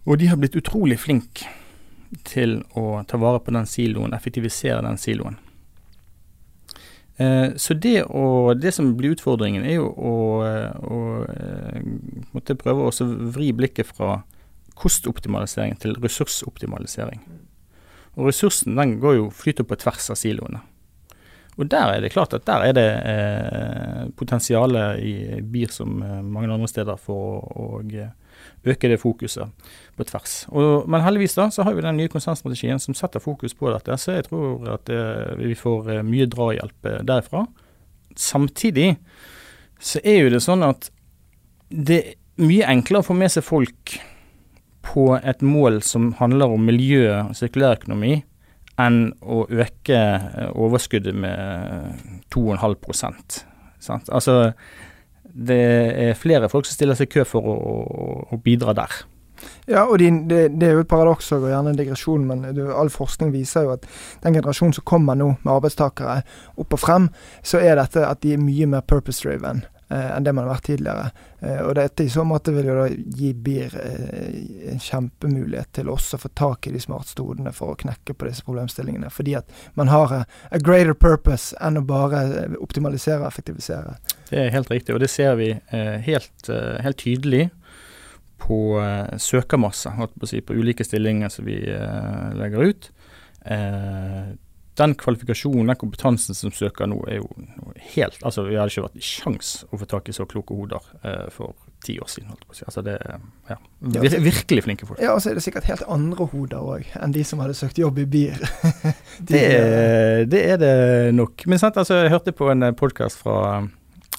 Og 0.08 0.16
de 0.16 0.30
har 0.30 0.38
blitt 0.40 0.56
utrolig 0.56 0.96
flinke 0.96 1.44
til 2.24 2.62
å 2.72 3.02
ta 3.04 3.18
vare 3.20 3.42
på 3.44 3.52
den 3.52 3.68
siloen, 3.68 4.14
effektivisere 4.16 4.80
den 4.86 4.96
siloen. 4.96 5.36
Eh, 7.18 7.56
så 7.58 7.74
det, 7.74 8.04
å, 8.04 8.54
det, 8.54 8.72
som 8.76 8.92
blir 8.98 9.16
utfordringen, 9.16 9.66
er 9.66 9.80
jo 9.80 9.90
å, 9.90 10.14
å 10.86 10.98
måtte 12.34 12.58
prøve 12.58 12.86
å 12.86 13.08
vri 13.34 13.50
blikket 13.56 13.90
fra 13.90 14.20
kostoptimalisering 14.78 15.76
til 15.82 15.96
ressursoptimalisering. 15.98 17.24
Og 18.18 18.30
ressursen 18.30 18.78
den 18.78 18.98
går 19.02 19.18
jo 19.18 19.30
flyter 19.34 19.66
på 19.66 19.78
tvers 19.78 20.10
av 20.14 20.18
siloene. 20.18 20.62
Og 21.58 21.66
der 21.66 21.96
er 21.96 22.02
det 22.02 22.12
klart 22.14 22.34
at 22.36 22.46
der 22.46 22.68
er 22.68 22.74
det 22.76 22.86
eh, 23.10 24.02
potensialet 24.18 25.02
i 25.02 25.14
BIR 25.42 25.74
som 25.74 25.98
eh, 26.06 26.20
mange 26.22 26.52
andre 26.54 26.70
steder 26.70 27.00
for 27.02 27.18
å, 27.18 27.64
å 27.66 27.82
øke 28.68 28.90
det 28.90 29.00
fokuset 29.02 29.70
på 29.96 30.06
tvers. 30.08 30.36
Og, 30.52 30.88
men 30.90 31.02
heldigvis 31.04 31.36
da, 31.38 31.48
så 31.54 31.66
har 31.66 31.76
vi 31.76 31.84
den 31.84 31.98
nye 32.00 32.12
konsernstrategien 32.12 32.80
som 32.82 32.96
setter 32.96 33.22
fokus 33.22 33.56
på 33.56 33.70
dette. 33.72 33.96
Så 33.98 34.16
jeg 34.16 34.28
tror 34.28 34.68
at 34.74 34.92
eh, 34.92 35.34
vi 35.40 35.56
får 35.58 35.90
eh, 35.96 36.04
mye 36.06 36.28
drahjelp 36.30 36.92
derfra. 37.08 37.46
Samtidig 38.18 38.94
så 39.78 40.02
er 40.04 40.24
jo 40.24 40.32
det 40.34 40.42
sånn 40.42 40.64
at 40.66 40.90
det 41.68 41.98
er 41.98 42.16
mye 42.38 42.70
enklere 42.70 43.02
å 43.02 43.08
få 43.08 43.16
med 43.18 43.32
seg 43.34 43.44
folk 43.46 43.98
på 44.88 45.10
et 45.18 45.42
mål 45.44 45.82
som 45.84 46.12
handler 46.18 46.54
om 46.54 46.64
miljø 46.64 47.04
og 47.12 47.34
sirkulærøkonomi, 47.36 48.22
enn 48.78 48.98
å 49.20 49.42
øke 49.50 50.00
overskuddet 50.54 51.16
med 51.18 51.98
2,5% 52.32 53.40
sant? 53.82 54.10
Altså 54.14 54.52
det 55.32 55.60
er 56.08 56.18
flere 56.18 56.50
folk 56.50 56.66
som 56.66 56.76
stiller 56.76 56.98
seg 56.98 57.08
i 57.08 57.14
kø 57.18 57.24
for 57.28 57.46
å, 57.46 57.56
å, 58.32 58.40
bidra 58.42 58.74
der. 58.76 59.00
Ja, 59.70 59.84
og 59.84 60.00
de, 60.02 60.08
det, 60.26 60.40
det, 60.58 60.66
er 60.66 60.78
jo 60.78 60.82
et 60.82 60.90
paradoks 60.90 61.30
og 61.36 61.46
gjerne 61.46 61.72
en 61.72 61.78
digresjon, 61.78 62.24
men 62.26 62.46
det, 62.56 62.64
all 62.74 62.90
forskning 62.90 63.30
viser 63.34 63.68
jo 63.68 63.74
at 63.76 63.86
den 64.24 64.34
generasjonen 64.34 64.74
som 64.74 64.86
kommer 64.88 65.18
nå 65.18 65.34
med 65.44 65.52
arbeidstakere 65.54 66.22
opp 66.58 66.74
og 66.74 66.82
frem, 66.82 67.10
så 67.46 67.60
er 67.62 67.78
dette 67.78 68.02
at 68.06 68.22
de 68.24 68.34
er 68.34 68.42
mye 68.42 68.66
mer 68.72 68.86
purpose-driven 68.88 69.62
eh, 69.62 69.77
enn 69.88 70.24
det 70.24 70.34
man 70.36 70.44
har 70.44 70.56
vært 70.56 70.66
tidligere. 70.68 71.10
Eh, 71.40 71.60
og 71.64 71.74
dette 71.78 72.04
i 72.04 72.10
så 72.12 72.24
måte 72.26 72.52
vil 72.52 72.68
jo 72.68 72.76
da 72.76 72.86
gi 72.90 73.32
BIR 73.32 73.76
eh, 73.80 74.72
en 74.72 74.82
kjempemulighet 74.82 75.72
til 75.78 75.90
også 75.92 76.18
å 76.18 76.22
få 76.24 76.30
tak 76.38 76.68
i 76.68 76.74
de 76.74 76.82
smarteste 76.82 77.24
hodene 77.24 77.52
for 77.56 77.72
å 77.72 77.78
knekke 77.78 78.16
på 78.16 78.28
disse 78.28 78.44
problemstillingene. 78.46 79.10
Fordi 79.14 79.36
at 79.40 79.52
man 79.78 79.92
har 79.92 80.14
a, 80.20 80.22
greater 80.58 80.96
purpose 80.98 81.56
enn 81.64 81.80
å 81.80 81.84
bare 81.86 82.48
optimalisere 82.60 83.22
og 83.22 83.30
effektivisere. 83.30 83.96
Det 84.28 84.42
er 84.42 84.52
helt 84.52 84.70
riktig, 84.72 84.94
og 84.94 85.00
det 85.00 85.10
ser 85.12 85.38
vi 85.40 85.52
eh, 85.54 85.96
helt, 86.04 86.50
eh, 86.52 86.76
helt, 86.84 86.98
tydelig 86.98 87.48
på 88.42 88.78
eh, 88.82 89.16
søkermasse 89.18 89.92
på, 90.18 90.54
ulike 90.54 90.84
stillinger 90.84 91.32
som 91.32 91.48
vi 91.48 91.62
legger 92.38 92.70
ut 92.72 92.92
den 94.78 94.94
kvalifikasjonen, 94.98 95.70
den 95.70 95.78
kompetansen 95.78 96.36
som 96.36 96.52
søker 96.54 96.88
nå, 96.90 97.00
er 97.10 97.20
jo 97.20 97.28
helt 97.94 98.18
Altså, 98.22 98.44
vi 98.46 98.58
hadde 98.58 98.72
ikke 98.72 98.86
vært 98.86 99.00
i 99.00 99.04
sjans 99.04 99.52
å 99.70 99.80
få 99.80 99.88
tak 99.90 100.10
i 100.10 100.14
så 100.16 100.26
kloke 100.28 100.56
hoder 100.56 100.84
eh, 101.02 101.26
for 101.34 101.56
ti 101.84 101.98
år 102.02 102.10
siden. 102.10 102.34
Altså, 102.50 102.82
det 102.86 102.96
er 102.98 103.18
ja, 103.50 103.58
vir 104.02 104.16
virkelig 104.24 104.64
flinke 104.66 104.88
folk. 104.88 105.00
Ja, 105.02 105.14
og 105.14 105.22
så 105.22 105.30
er 105.30 105.38
det 105.38 105.44
sikkert 105.46 105.68
helt 105.70 105.86
andre 105.90 106.26
hoder 106.32 106.62
òg 106.74 106.88
enn 106.98 107.14
de 107.14 107.24
som 107.26 107.42
hadde 107.42 107.56
søkt 107.58 107.78
jobb 107.78 108.00
i 108.02 108.06
BIR. 108.10 108.44
de, 109.28 109.32
det, 109.32 109.42
det, 110.32 110.44
er 110.54 110.62
det 110.62 110.76
nok. 111.16 111.46
Men 111.46 111.62
sant, 111.62 111.78
altså, 111.78 112.02
jeg 112.02 112.14
hørte 112.14 112.34
på 112.36 112.50
en 112.52 112.70
podkast 112.78 113.22
fra 113.22 113.66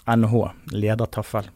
NH, 0.09 0.35
Leder 0.75 1.11
Taffel. 1.11 1.49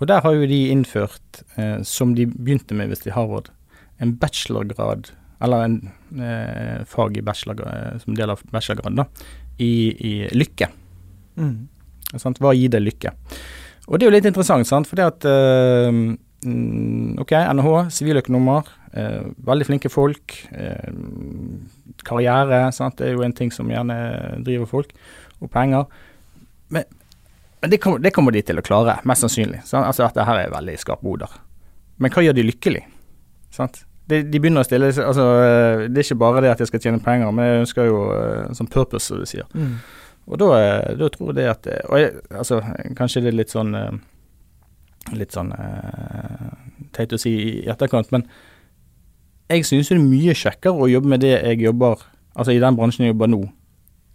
Og 0.00 0.08
der 0.10 0.24
har 0.24 0.34
jo 0.34 0.48
de 0.50 0.62
innført, 0.72 1.42
eh, 1.56 1.80
som 1.86 2.16
de 2.18 2.26
begynte 2.26 2.74
med 2.74 2.90
visst 2.90 3.06
i 3.06 3.14
Harvard, 3.14 3.52
en 4.02 4.16
bachelorgrad 4.18 5.12
eller 5.42 5.64
en 5.66 5.76
eh, 6.22 6.84
fag 6.88 7.18
i 7.18 7.24
bachelor, 7.26 7.62
eh, 7.66 7.98
som 8.02 8.16
del 8.16 8.32
av 8.32 8.42
bachelorgraden, 8.52 9.02
da, 9.02 9.30
i, 9.58 9.72
i 9.92 10.12
lykke. 10.36 10.68
Mm. 11.40 11.56
Hva 12.12 12.52
gir 12.54 12.72
det 12.72 12.82
lykke? 12.82 13.14
Og 13.88 13.98
det 13.98 14.06
er 14.06 14.10
jo 14.10 14.14
litt 14.14 14.28
interessant, 14.28 14.68
sant, 14.68 14.88
for 14.88 15.00
det 15.00 15.08
at 15.08 15.26
eh, 15.26 16.02
OK, 17.22 17.34
NHH, 17.34 17.74
siviløkonomer, 17.96 18.70
eh, 18.98 19.20
veldig 19.46 19.68
flinke 19.68 19.90
folk. 19.92 20.36
Eh, 20.52 20.90
karriere, 22.06 22.64
sant, 22.74 22.98
det 22.98 23.10
er 23.10 23.16
jo 23.16 23.26
en 23.26 23.36
ting 23.36 23.52
som 23.54 23.70
gjerne 23.70 23.96
driver 24.46 24.70
folk, 24.70 24.94
og 25.42 25.50
penger. 25.52 25.86
Men, 26.72 26.86
men 27.62 27.72
det, 27.74 27.80
kommer, 27.82 28.02
det, 28.02 28.14
kommer, 28.14 28.34
de 28.34 28.42
til 28.46 28.58
å 28.58 28.66
klare, 28.66 29.00
mest 29.08 29.26
sannsynlig. 29.26 29.64
Sant? 29.68 29.86
Altså 29.86 30.06
Dette 30.06 30.26
her 30.26 30.44
er 30.44 30.54
veldig 30.54 30.76
skarpe 30.82 31.08
hoder. 31.08 31.40
Men 32.02 32.14
hva 32.14 32.24
gjør 32.24 32.38
de 32.38 32.46
lykkelig? 32.48 32.86
Sant? 33.54 33.84
De, 34.10 34.22
de, 34.26 34.38
begynner 34.38 34.64
å 34.64 34.66
stille 34.66 34.88
altså, 34.90 35.24
eh, 35.40 35.82
Det 35.88 36.00
er 36.00 36.06
ikke 36.06 36.20
bare 36.20 36.42
det 36.42 36.52
at 36.52 36.62
jeg 36.62 36.70
skal 36.72 36.80
tjene 36.82 37.02
penger, 37.02 37.30
men 37.34 37.46
jeg 37.46 37.60
ønsker 37.64 37.86
jo 37.86 37.98
sånn 38.48 38.58
som 38.58 38.70
purpose, 38.70 39.06
som 39.06 39.20
du 39.20 39.28
sier. 39.28 39.46
Mm. 39.54 39.76
Og 40.26 40.40
da, 40.42 40.48
eh, 40.58 40.88
da, 40.98 41.10
tror 41.12 41.30
jeg 41.30 41.38
det 41.38 41.50
at 41.50 41.68
Og 41.88 42.00
jeg, 42.00 42.14
altså, 42.30 42.60
kanskje 42.98 43.22
det 43.24 43.32
er 43.32 43.38
litt 43.40 43.54
sånn 43.54 43.76
Litt 45.18 45.34
sånn 45.34 45.50
teit 46.94 47.10
å 47.10 47.18
si 47.18 47.32
i 47.32 47.52
etterkant, 47.66 48.12
men 48.14 48.22
jeg 49.50 49.66
synes 49.66 49.88
det 49.90 49.96
er 49.96 50.04
mye 50.04 50.34
kjekkere 50.38 50.84
å 50.84 50.86
jobbe 50.88 51.10
med 51.10 51.24
det 51.24 51.32
jeg 51.34 51.58
jobber 51.64 52.04
Altså 52.38 52.54
i 52.54 52.60
den 52.62 52.76
bransjen 52.78 53.04
jeg 53.04 53.12
jobber 53.12 53.28
nå, 53.28 53.40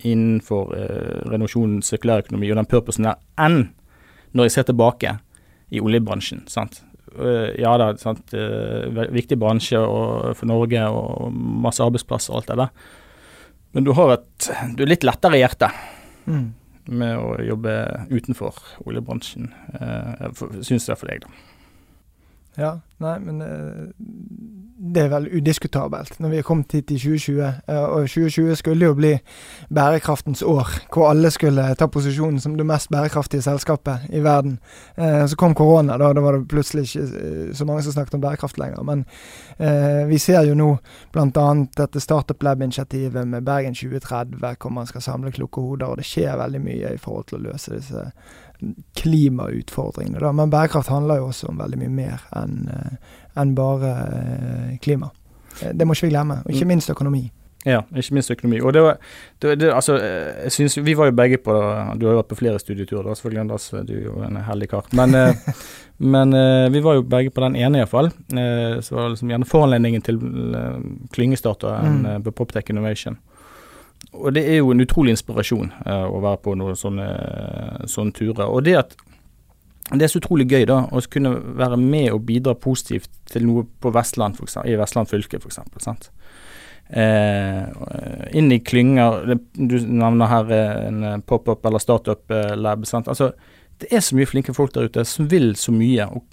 innenfor 0.06 0.74
eh, 0.78 1.20
renovasjon, 1.30 1.80
sirkulærøkonomi 1.86 2.50
og 2.52 2.60
den 2.60 2.70
purposen 2.70 3.06
der, 3.06 3.20
enn 3.42 3.60
når 4.34 4.48
jeg 4.48 4.56
ser 4.56 4.68
tilbake 4.70 5.18
i 5.74 5.82
oljebransjen. 5.84 6.46
sant? 6.50 6.82
Eh, 7.16 7.50
ja 7.62 7.74
da, 7.80 7.92
sant, 8.02 8.34
eh, 8.36 8.88
viktig 9.14 9.38
bransje 9.40 9.80
for 10.38 10.50
Norge 10.50 10.84
og 10.92 11.34
masse 11.34 11.84
arbeidsplasser 11.84 12.34
og 12.34 12.42
alt 12.42 12.52
det 12.52 12.60
der. 12.62 12.88
Men 13.76 13.88
du 13.88 13.94
har 13.98 14.16
et 14.18 14.50
Du 14.76 14.84
er 14.84 14.92
litt 14.92 15.06
lettere 15.06 15.38
i 15.38 15.44
hjertet 15.44 15.76
mm. 16.26 16.48
med 16.98 17.20
å 17.20 17.36
jobbe 17.44 17.74
utenfor 18.10 18.56
oljebransjen, 18.88 19.52
uh, 19.76 20.30
syns 20.64 20.88
jeg 20.88 20.98
for 20.98 21.12
deg, 21.12 21.26
da. 21.26 21.30
Ja, 22.58 22.72
nei, 23.04 23.18
men 23.22 23.42
det 24.78 25.02
er 25.04 25.10
vel 25.10 25.28
udiskutabelt 25.34 26.20
når 26.22 26.30
vi 26.30 26.38
er 26.38 26.46
kommet 26.46 26.72
hit 26.76 26.92
i 26.94 27.00
2020. 27.00 27.46
Eh, 27.68 27.84
og 27.84 28.06
2020 28.06 28.56
skulle 28.60 28.86
jo 28.86 28.94
bli 28.98 29.14
bærekraftens 29.74 30.44
år, 30.46 30.70
hvor 30.94 31.10
alle 31.10 31.32
skulle 31.34 31.66
ta 31.76 31.88
posisjonen 31.90 32.40
som 32.40 32.56
det 32.58 32.66
mest 32.66 32.92
bærekraftige 32.94 33.42
selskapet 33.42 34.06
i 34.14 34.22
verden. 34.24 34.60
Eh, 34.98 35.26
så 35.28 35.36
kom 35.36 35.56
korona, 35.58 35.98
da, 35.98 36.12
da 36.14 36.22
var 36.22 36.38
det 36.38 36.48
plutselig 36.48 36.86
ikke 36.86 37.08
eh, 37.08 37.56
så 37.58 37.66
mange 37.66 37.84
som 37.84 37.96
snakket 37.98 38.20
om 38.20 38.22
bærekraft 38.22 38.58
lenger. 38.58 38.84
Men 38.84 39.06
vi 40.08 40.18
ser 40.22 40.44
jo 40.46 40.54
nå 40.54 40.68
bl.a. 41.14 41.46
dette 41.78 42.00
Startup 42.00 42.44
Lab-initiativet 42.44 43.28
med 43.28 43.42
Bergen 43.42 43.74
2030, 43.74 44.38
hvor 44.62 44.70
man 44.70 44.86
skal 44.86 45.02
samle 45.02 45.32
kloke 45.32 45.62
hoder, 45.62 45.88
og 45.88 45.98
det 45.98 46.06
skjer 46.06 46.38
veldig 46.38 46.62
mye 46.62 46.92
i 46.94 47.02
forhold 47.02 47.26
til 47.32 47.40
å 47.40 47.46
løse 47.48 47.74
disse 47.74 48.04
klimautfordringene. 48.98 50.20
Da. 50.24 50.32
Men 50.36 50.52
bærekraft 50.54 50.90
handler 50.90 51.22
jo 51.22 51.30
også 51.32 51.52
om 51.52 51.62
veldig 51.62 51.80
mye 51.84 51.94
mer 51.94 52.28
enn 52.36 52.68
en 53.38 53.56
bare 53.56 53.90
eh, 53.90 54.78
klima. 54.82 55.10
Eh, 55.62 55.74
det 55.74 55.88
må 55.88 55.96
ikke 55.96 56.08
vi 56.08 56.14
glemme. 56.14 56.42
Og 56.46 56.54
ikke 56.54 56.66
mm. 56.66 56.74
minst 56.74 56.90
økonomi. 56.90 57.28
Ja, 57.68 57.82
ikke 57.96 58.16
minst 58.16 58.32
økonomi. 58.32 58.62
Og 58.64 58.74
det 58.74 58.84
var, 58.86 59.00
det, 59.42 59.58
det, 59.60 59.72
altså, 59.76 59.98
eh, 59.98 60.44
jeg 60.44 60.52
synes, 60.52 60.78
Vi 60.86 60.98
var 60.98 61.06
jo 61.06 61.12
begge 61.12 61.38
på 61.38 61.54
Du 62.00 62.06
har 62.06 62.14
jo 62.14 62.20
vært 62.22 62.30
på 62.32 62.40
flere 62.40 62.60
studieturer, 62.60 63.10
da, 63.10 63.16
selvfølgelig, 63.16 63.42
Anders. 63.42 63.70
Du 63.88 63.94
er 63.94 64.04
jo 64.06 64.22
en 64.24 64.42
heldig 64.50 64.70
kar. 64.70 64.86
Men, 64.92 65.16
men 66.16 66.38
vi 66.74 66.84
var 66.84 67.00
jo 67.00 67.02
begge 67.02 67.30
på 67.30 67.42
den 67.42 67.56
ene, 67.56 67.80
iallfall. 67.82 68.12
Så 68.30 68.96
var 68.96 69.04
det 69.04 69.16
liksom 69.16 69.34
gjerne 69.34 69.50
foranledningen 69.50 70.02
til 70.02 70.22
klyngestarten 71.14 72.06
mm. 72.06 72.24
på 72.24 72.32
Poptech 72.32 72.70
Innovation. 72.70 73.18
Og 74.16 74.32
det 74.34 74.46
er 74.48 74.62
jo 74.62 74.72
en 74.72 74.82
utrolig 74.82 75.14
inspirasjon 75.16 75.74
å 75.86 76.22
være 76.24 76.40
på 76.46 76.56
noen 76.58 76.78
sånne, 76.80 77.08
sånne 77.92 78.16
turer. 78.16 78.48
Og 78.48 78.64
det 78.66 78.78
at 78.80 78.96
det 79.92 80.04
er 80.04 80.12
så 80.12 80.20
utrolig 80.20 80.50
gøy 80.52 80.66
da, 80.68 80.82
å 80.92 81.02
kunne 81.12 81.38
være 81.60 81.78
med 81.80 82.10
og 82.12 82.26
bidra 82.28 82.56
positivt 82.60 83.12
til 83.32 83.46
noe 83.48 83.64
på 83.80 83.92
Vestland, 83.96 84.36
for 84.36 84.48
eksempel, 84.48 84.74
i 84.74 84.80
Vestland 84.80 85.08
fylke 85.08 85.40
f.eks. 85.40 86.10
Eh, 86.88 87.64
inn 88.40 88.52
i 88.56 88.62
klynger 88.64 89.34
Du 89.60 89.74
nevner 89.84 90.30
her 90.32 90.52
en 90.56 91.24
pop-up 91.28 91.66
eller 91.68 91.84
startup-lab. 91.84 92.86
Altså, 92.98 93.32
det 93.80 93.92
er 93.92 94.04
så 94.04 94.16
mye 94.16 94.28
flinke 94.28 94.56
folk 94.56 94.76
der 94.76 94.88
ute 94.88 95.06
som 95.08 95.30
vil 95.32 95.54
så 95.60 95.72
mye. 95.76 96.08
Og, 96.12 96.24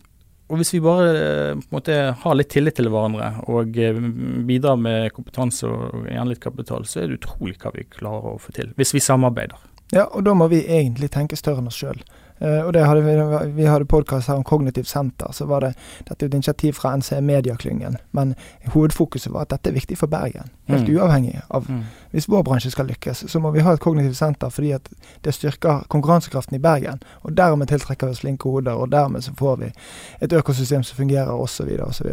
og 0.44 0.60
hvis 0.60 0.74
vi 0.74 0.82
bare 0.84 1.12
en 1.54 1.62
måte 1.72 1.94
har 2.20 2.34
litt 2.36 2.50
tillit 2.52 2.76
til 2.76 2.90
hverandre 2.92 3.30
og 3.48 3.78
eh, 3.80 3.96
bidrar 4.44 4.76
med 4.76 5.14
kompetanse 5.16 5.68
og 5.68 6.04
gjerne 6.04 6.34
litt 6.34 6.42
kapital, 6.44 6.84
så 6.88 7.00
er 7.00 7.08
det 7.08 7.22
utrolig 7.22 7.56
hva 7.62 7.72
vi 7.72 7.86
klarer 7.88 8.34
å 8.34 8.40
få 8.42 8.52
til. 8.56 8.74
Hvis 8.76 8.92
vi 8.96 9.02
samarbeider. 9.04 9.56
Ja, 9.92 10.04
og 10.04 10.24
da 10.24 10.34
må 10.34 10.48
vi 10.48 10.64
egentlig 10.64 11.10
tenke 11.12 11.36
større 11.36 11.62
enn 11.62 11.70
oss 11.70 11.78
sjøl. 11.78 12.00
Uh, 12.42 12.66
og 12.66 12.72
det 12.74 12.82
hadde 12.82 13.02
vi, 13.04 13.12
vi 13.54 13.66
hadde 13.70 13.86
podkast 13.86 14.26
her 14.28 14.40
om 14.40 14.44
Kognitivt 14.44 14.88
senter. 14.90 15.30
Så 15.32 15.46
var 15.46 15.62
det 15.62 15.70
dette 16.08 16.24
er 16.24 16.28
et 16.28 16.34
initiativ 16.34 16.74
fra 16.74 16.96
NCE 16.96 17.20
Medieklyngen, 17.22 17.96
Men 18.12 18.34
hovedfokuset 18.72 19.32
var 19.32 19.46
at 19.46 19.50
dette 19.54 19.70
er 19.70 19.74
viktig 19.74 19.98
for 19.98 20.10
Bergen. 20.10 20.50
Helt 20.66 20.88
mm. 20.88 20.96
uavhengig 20.96 21.40
av 21.50 21.70
mm. 21.70 21.82
Hvis 22.10 22.28
vår 22.28 22.42
bransje 22.42 22.70
skal 22.70 22.86
lykkes, 22.90 23.24
så 23.30 23.40
må 23.40 23.50
vi 23.54 23.62
ha 23.62 23.72
et 23.72 23.80
kognitivt 23.80 24.16
senter 24.16 24.50
fordi 24.50 24.72
at 24.72 24.90
det 25.24 25.34
styrker 25.34 25.86
konkurransekraften 25.88 26.56
i 26.56 26.62
Bergen. 26.62 27.02
Og 27.22 27.36
dermed 27.36 27.70
tiltrekker 27.70 28.06
vi 28.06 28.16
oss 28.16 28.24
flinke 28.26 28.50
hoder, 28.50 28.74
og 28.74 28.90
dermed 28.90 29.22
så 29.22 29.34
får 29.38 29.56
vi 29.62 29.72
et 30.20 30.32
økosystem 30.32 30.82
som 30.82 30.96
fungerer, 30.96 31.30
osv. 31.30 31.70
osv. 31.86 32.10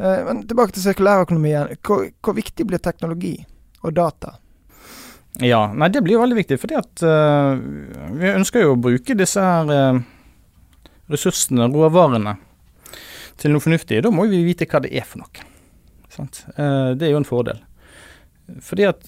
Uh, 0.00 0.24
men 0.26 0.46
tilbake 0.48 0.72
til 0.72 0.82
sirkulærøkonomien. 0.82 1.76
Hvor, 1.86 2.08
hvor 2.24 2.32
viktig 2.32 2.66
blir 2.66 2.78
teknologi 2.78 3.36
og 3.82 3.96
data? 3.96 4.38
Ja, 5.40 5.62
nei 5.72 5.88
det 5.88 6.02
blir 6.04 6.18
jo 6.18 6.22
veldig 6.26 6.36
viktig, 6.42 6.58
fordi 6.60 6.76
at 6.76 7.02
uh, 7.06 7.56
vi 8.18 8.32
ønsker 8.34 8.66
jo 8.66 8.74
å 8.74 8.80
bruke 8.80 9.16
disse 9.16 9.40
her 9.40 9.70
uh, 9.72 10.00
ressursene, 11.12 11.70
råvarene, 11.72 12.36
til 13.40 13.54
noe 13.54 13.64
fornuftig. 13.64 14.02
Da 14.04 14.12
må 14.12 14.26
vi 14.28 14.42
vite 14.44 14.68
hva 14.68 14.82
det 14.84 14.92
er 14.92 15.06
for 15.08 15.22
noe. 15.22 15.46
Uh, 16.12 16.92
det 16.92 17.08
er 17.08 17.14
jo 17.14 17.22
en 17.22 17.28
fordel. 17.28 17.62
Fordi 18.60 18.84
at 18.84 19.06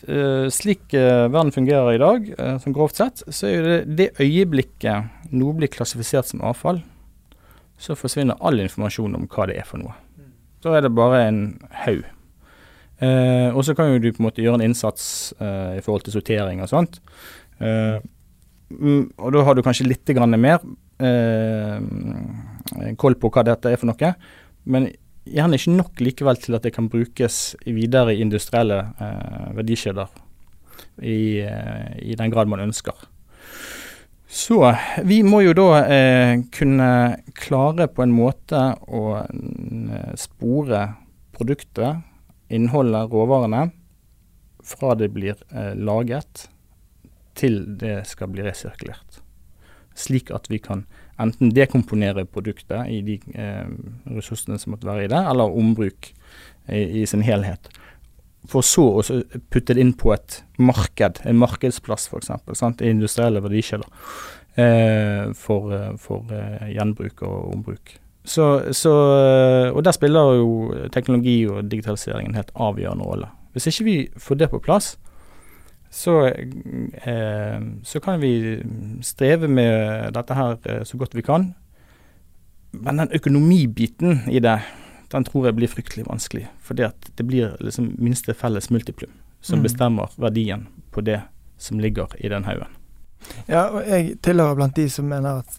slik 0.54 0.94
verden 0.94 1.50
fungerer 1.52 1.96
i 1.96 2.00
dag, 2.00 2.28
som 2.62 2.72
grovt 2.72 2.96
sett, 2.96 3.20
så 3.28 3.50
er 3.50 3.66
det 3.66 3.96
det 3.98 4.06
øyeblikket 4.22 5.34
noe 5.34 5.56
blir 5.58 5.68
klassifisert 5.68 6.30
som 6.30 6.40
avfall, 6.46 6.78
så 7.76 7.96
forsvinner 7.98 8.38
all 8.40 8.62
informasjon 8.62 9.18
om 9.18 9.26
hva 9.28 9.48
det 9.50 9.58
er 9.60 9.66
for 9.68 9.82
noe. 9.82 9.92
Da 10.64 10.78
er 10.78 10.86
det 10.86 10.94
bare 10.96 11.24
en 11.26 11.42
haug 11.82 12.06
Eh, 13.04 13.50
og 13.52 13.64
så 13.66 13.74
kan 13.76 13.90
jo 13.90 14.00
du 14.02 14.10
på 14.12 14.22
en 14.22 14.28
måte 14.28 14.42
gjøre 14.44 14.60
en 14.60 14.68
innsats 14.68 15.34
eh, 15.42 15.78
i 15.78 15.84
forhold 15.84 16.06
til 16.06 16.16
sortering 16.16 16.62
og 16.62 16.70
sånt. 16.70 17.00
Eh, 17.58 17.98
mm, 18.70 19.14
og 19.18 19.34
da 19.34 19.44
har 19.46 19.56
du 19.56 19.64
kanskje 19.66 19.88
litt 19.88 20.12
mer 20.38 20.60
eh, 21.02 21.78
koll 23.00 23.18
på 23.18 23.32
hva 23.34 23.46
dette 23.46 23.72
er 23.72 23.80
for 23.80 23.90
noe. 23.90 24.12
Men 24.64 24.88
gjerne 25.24 25.58
ikke 25.58 25.74
nok 25.74 26.04
likevel 26.04 26.40
til 26.40 26.56
at 26.56 26.64
det 26.64 26.74
kan 26.76 26.90
brukes 26.92 27.56
videre 27.66 28.14
i 28.14 28.22
industrielle 28.22 28.80
eh, 29.00 29.50
verdikjeder. 29.58 30.08
I, 31.02 31.42
eh, 31.42 31.90
I, 32.04 32.14
den 32.14 32.30
grad 32.30 32.48
man 32.48 32.62
ønsker. 32.62 32.94
Så 34.34 34.58
vi 35.06 35.20
må 35.22 35.44
jo 35.44 35.52
da 35.54 35.84
kunne 36.50 36.88
klare 37.38 37.86
på 37.86 38.02
en 38.02 38.14
måte 38.16 38.62
å 38.90 39.20
spore 40.18 40.80
produktet 41.36 42.02
innholdet, 42.54 43.10
råvarene, 43.12 43.68
fra 44.64 44.94
det 44.96 45.10
blir 45.12 45.36
eh, 45.52 45.74
laget 45.76 46.46
til 47.36 47.62
det 47.80 48.02
skal 48.08 48.30
bli 48.32 48.44
resirkulert. 48.46 49.20
Slik 49.94 50.30
at 50.34 50.48
vi 50.50 50.58
kan 50.62 50.86
enten 51.20 51.52
dekomponere 51.54 52.24
produktet 52.26 52.90
i 52.90 53.00
de 53.06 53.18
eh, 53.34 53.66
ressursene 54.10 54.58
som 54.58 54.74
måtte 54.74 54.88
være 54.88 55.06
i 55.06 55.10
det, 55.12 55.20
eller 55.30 55.58
ombruk 55.58 56.10
i, 56.70 57.02
i 57.02 57.06
sin 57.06 57.24
helhet. 57.26 57.68
For 58.50 58.64
så 58.66 58.84
å 59.00 59.02
putte 59.52 59.74
det 59.76 59.80
inn 59.80 59.94
på 59.96 60.12
et 60.12 60.42
marked, 60.60 61.22
en 61.24 61.38
markedsplass 61.40 62.10
f.eks. 62.10 62.64
Industrielle 62.84 63.40
verdikjeder. 63.44 63.88
Eh, 64.54 65.32
for, 65.34 65.72
eh, 65.74 65.94
for 65.98 66.30
eh, 66.30 66.68
gjenbruk 66.76 67.24
og 67.26 67.54
ombruk. 67.56 67.96
Så, 68.24 68.72
så, 68.72 68.92
og 69.74 69.84
der 69.84 69.92
spiller 69.92 70.34
jo 70.38 70.74
teknologi 70.92 71.42
og 71.46 71.66
digitalisering 71.70 72.28
en 72.28 72.38
helt 72.38 72.52
avgjørende 72.56 73.04
rolle. 73.04 73.26
Hvis 73.52 73.66
ikke 73.68 73.84
vi 73.84 73.96
får 74.16 74.38
det 74.40 74.48
på 74.50 74.58
plass, 74.64 74.94
så, 75.90 76.14
eh, 76.26 77.60
så 77.84 78.00
kan 78.00 78.20
vi 78.22 78.62
streve 79.02 79.48
med 79.48 80.14
dette 80.16 80.34
her 80.34 80.56
eh, 80.64 80.82
så 80.84 80.96
godt 80.98 81.14
vi 81.14 81.22
kan. 81.22 81.54
Men 82.72 82.98
den 82.98 83.12
økonomibiten 83.14 84.24
i 84.32 84.40
det, 84.42 84.56
den 85.12 85.24
tror 85.24 85.46
jeg 85.46 85.56
blir 85.60 85.70
fryktelig 85.70 86.06
vanskelig. 86.08 86.48
Fordi 86.64 86.82
at 86.88 87.10
det 87.18 87.26
blir 87.28 87.54
liksom 87.60 87.92
minste 87.98 88.34
felles 88.34 88.70
multiplum 88.70 89.12
som 89.40 89.58
Mm. 89.60 89.62
bestemmer 89.62 90.10
verdien 90.18 90.66
på 90.90 91.00
det 91.04 91.20
som 91.58 91.78
ligger 91.78 92.06
i 92.18 92.28
den 92.28 92.44
haugen. 92.44 92.72
Ja, 93.46 93.66
og 93.68 93.82
jeg 93.88 94.16
tilhører 94.24 94.56
blant 94.58 94.76
de 94.76 94.86
som 94.92 95.08
mener 95.08 95.42
at 95.42 95.58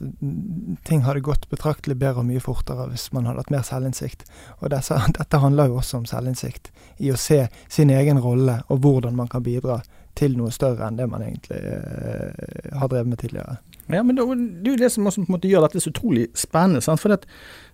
ting 0.88 1.04
hadde 1.06 1.24
gått 1.26 1.48
betraktelig 1.52 1.98
bedre 2.02 2.24
og 2.24 2.30
mye 2.30 2.42
fortere 2.44 2.88
hvis 2.92 3.12
man 3.16 3.28
hadde 3.30 3.44
hatt 3.44 3.54
mer 3.54 3.66
selvinnsikt. 3.68 4.26
Og 4.62 4.72
disse, 4.74 4.98
dette 5.20 5.42
handler 5.44 5.72
jo 5.72 5.80
også 5.82 6.02
om 6.02 6.10
selvinnsikt. 6.10 6.72
I 7.04 7.14
å 7.14 7.20
se 7.20 7.46
sin 7.72 7.94
egen 7.94 8.22
rolle 8.24 8.62
og 8.70 8.82
hvordan 8.86 9.18
man 9.18 9.32
kan 9.32 9.46
bidra 9.46 9.82
til 10.16 10.38
noe 10.40 10.52
større 10.56 10.88
enn 10.88 10.98
det 11.00 11.10
man 11.12 11.26
egentlig 11.26 11.60
eh, 11.60 12.76
har 12.80 12.92
drevet 12.92 13.12
med 13.12 13.20
tidligere. 13.20 13.58
Ja, 13.92 14.02
men 14.02 14.16
det 14.16 14.24
det 14.26 14.70
er 14.70 14.78
jo 14.78 14.82
det 14.82 14.92
som 14.94 15.08
også 15.08 15.26
på 15.26 15.30
en 15.30 15.36
måte 15.36 15.50
gjør 15.52 15.68
dette 15.68 15.84
så 15.84 15.92
utrolig 15.92 16.30
spennende. 16.38 16.82
Sant? 16.82 17.02
For 17.04 17.12
det, 17.12 17.28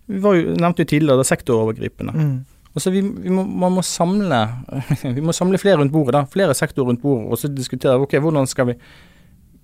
vi 0.10 0.20
var 0.24 0.36
jo, 0.36 0.56
nevnte 0.58 0.84
jo 0.84 0.90
tidligere 0.92 1.22
det 1.22 1.30
sektorovergripende. 1.30 2.16
Mm. 2.18 2.34
Og 2.72 2.82
så 2.82 2.92
vi, 2.92 3.02
vi 3.04 3.32
må, 3.32 3.44
man 3.44 3.76
må 3.76 3.84
samle 3.84 4.42
vi 5.18 5.24
må 5.24 5.36
samle 5.36 5.60
flere 5.62 5.82
rundt 5.82 5.94
bordet, 5.94 6.16
da. 6.18 6.26
flere 6.32 6.56
sektorer 6.58 6.92
rundt 6.92 7.04
bordet, 7.04 7.30
og 7.32 7.40
så 7.40 7.52
diskutere 7.52 8.00
ok, 8.00 8.18
hvordan 8.24 8.50
skal 8.50 8.72
vi 8.72 8.78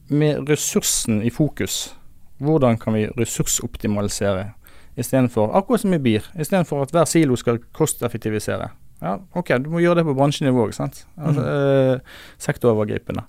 med 0.09 0.49
ressursen 0.49 1.21
i 1.21 1.31
fokus, 1.33 1.95
hvordan 2.37 2.77
kan 2.79 2.95
vi 2.95 3.07
ressursoptimalisere 3.17 4.51
istedenfor 4.97 5.53
akkurat 5.57 5.81
som 5.81 5.93
i 5.93 6.01
BIR, 6.01 6.25
istedenfor 6.39 6.81
at 6.81 6.93
hver 6.93 7.05
silo 7.05 7.35
skal 7.37 7.59
kosteffektivisere. 7.73 8.69
Ja, 9.01 9.17
ok, 9.37 9.51
du 9.61 9.69
må 9.69 9.81
gjøre 9.83 9.99
det 9.99 10.07
på 10.07 10.15
bransjenivå, 10.17 10.67
ikke 10.67 10.79
sant. 10.79 11.03
Altså, 11.21 11.43
eh, 11.45 11.99
sektorovergripende. 12.41 13.27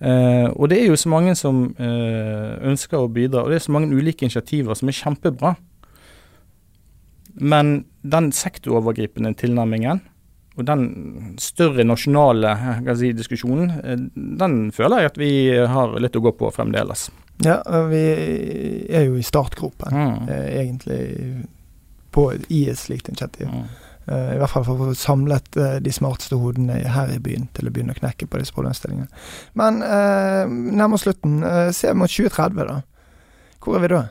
Eh, 0.00 0.48
og 0.50 0.70
det 0.70 0.80
er 0.80 0.88
jo 0.90 0.96
så 0.98 1.08
mange 1.08 1.36
som 1.38 1.68
eh, 1.78 2.56
ønsker 2.66 2.98
å 2.98 3.08
bidra, 3.08 3.44
og 3.44 3.52
det 3.52 3.60
er 3.60 3.66
så 3.68 3.74
mange 3.76 3.94
ulike 3.94 4.26
initiativer 4.26 4.74
som 4.74 4.90
er 4.90 4.98
kjempebra. 4.98 5.54
Men 7.34 7.84
den 8.02 8.32
sektorovergripende 8.34 9.34
tilnærmingen 9.38 10.02
og 10.56 10.64
den 10.68 10.84
større 11.42 11.82
nasjonale 11.86 12.50
eh, 12.54 12.82
kan 12.86 12.96
si, 13.00 13.12
diskusjonen, 13.16 13.70
eh, 13.82 14.04
den 14.14 14.70
føler 14.74 15.02
jeg 15.04 15.10
at 15.12 15.18
vi 15.18 15.30
har 15.74 15.96
litt 16.00 16.14
å 16.18 16.22
gå 16.24 16.32
på 16.38 16.52
fremdeles. 16.54 17.08
Ja, 17.42 17.56
og 17.66 17.88
vi 17.90 18.04
er 18.94 19.08
jo 19.08 19.16
i 19.18 19.24
startgropen, 19.26 19.90
Mm. 19.90 20.28
eh, 20.30 20.50
egentlig, 20.62 21.00
på, 22.14 22.28
i 22.48 22.68
et 22.70 22.78
slikt 22.78 23.08
initiativ. 23.10 23.48
Mm. 23.50 23.64
Eh, 24.06 24.34
I 24.34 24.38
hvert 24.38 24.50
fall 24.52 24.64
for 24.68 24.76
å 24.78 24.86
få 24.92 24.94
samlet 25.00 25.56
eh, 25.58 25.78
de 25.82 25.90
smarteste 25.96 26.36
hodene 26.38 26.76
her 26.94 27.10
i 27.10 27.18
byen 27.18 27.48
til 27.56 27.66
å 27.66 27.72
begynne 27.74 27.94
å 27.96 27.98
knekke 27.98 28.28
på 28.30 28.38
disse 28.38 28.54
problemstillingene. 28.54 29.08
Men 29.58 29.80
eh, 29.82 30.44
nærmere 30.46 31.00
slutten. 31.02 31.40
Se 31.74 31.90
mot 31.96 32.12
2030, 32.12 32.68
da. 32.68 32.78
Hvor 33.64 33.78
er 33.78 33.82
vi 33.82 33.88
da? 33.94 34.02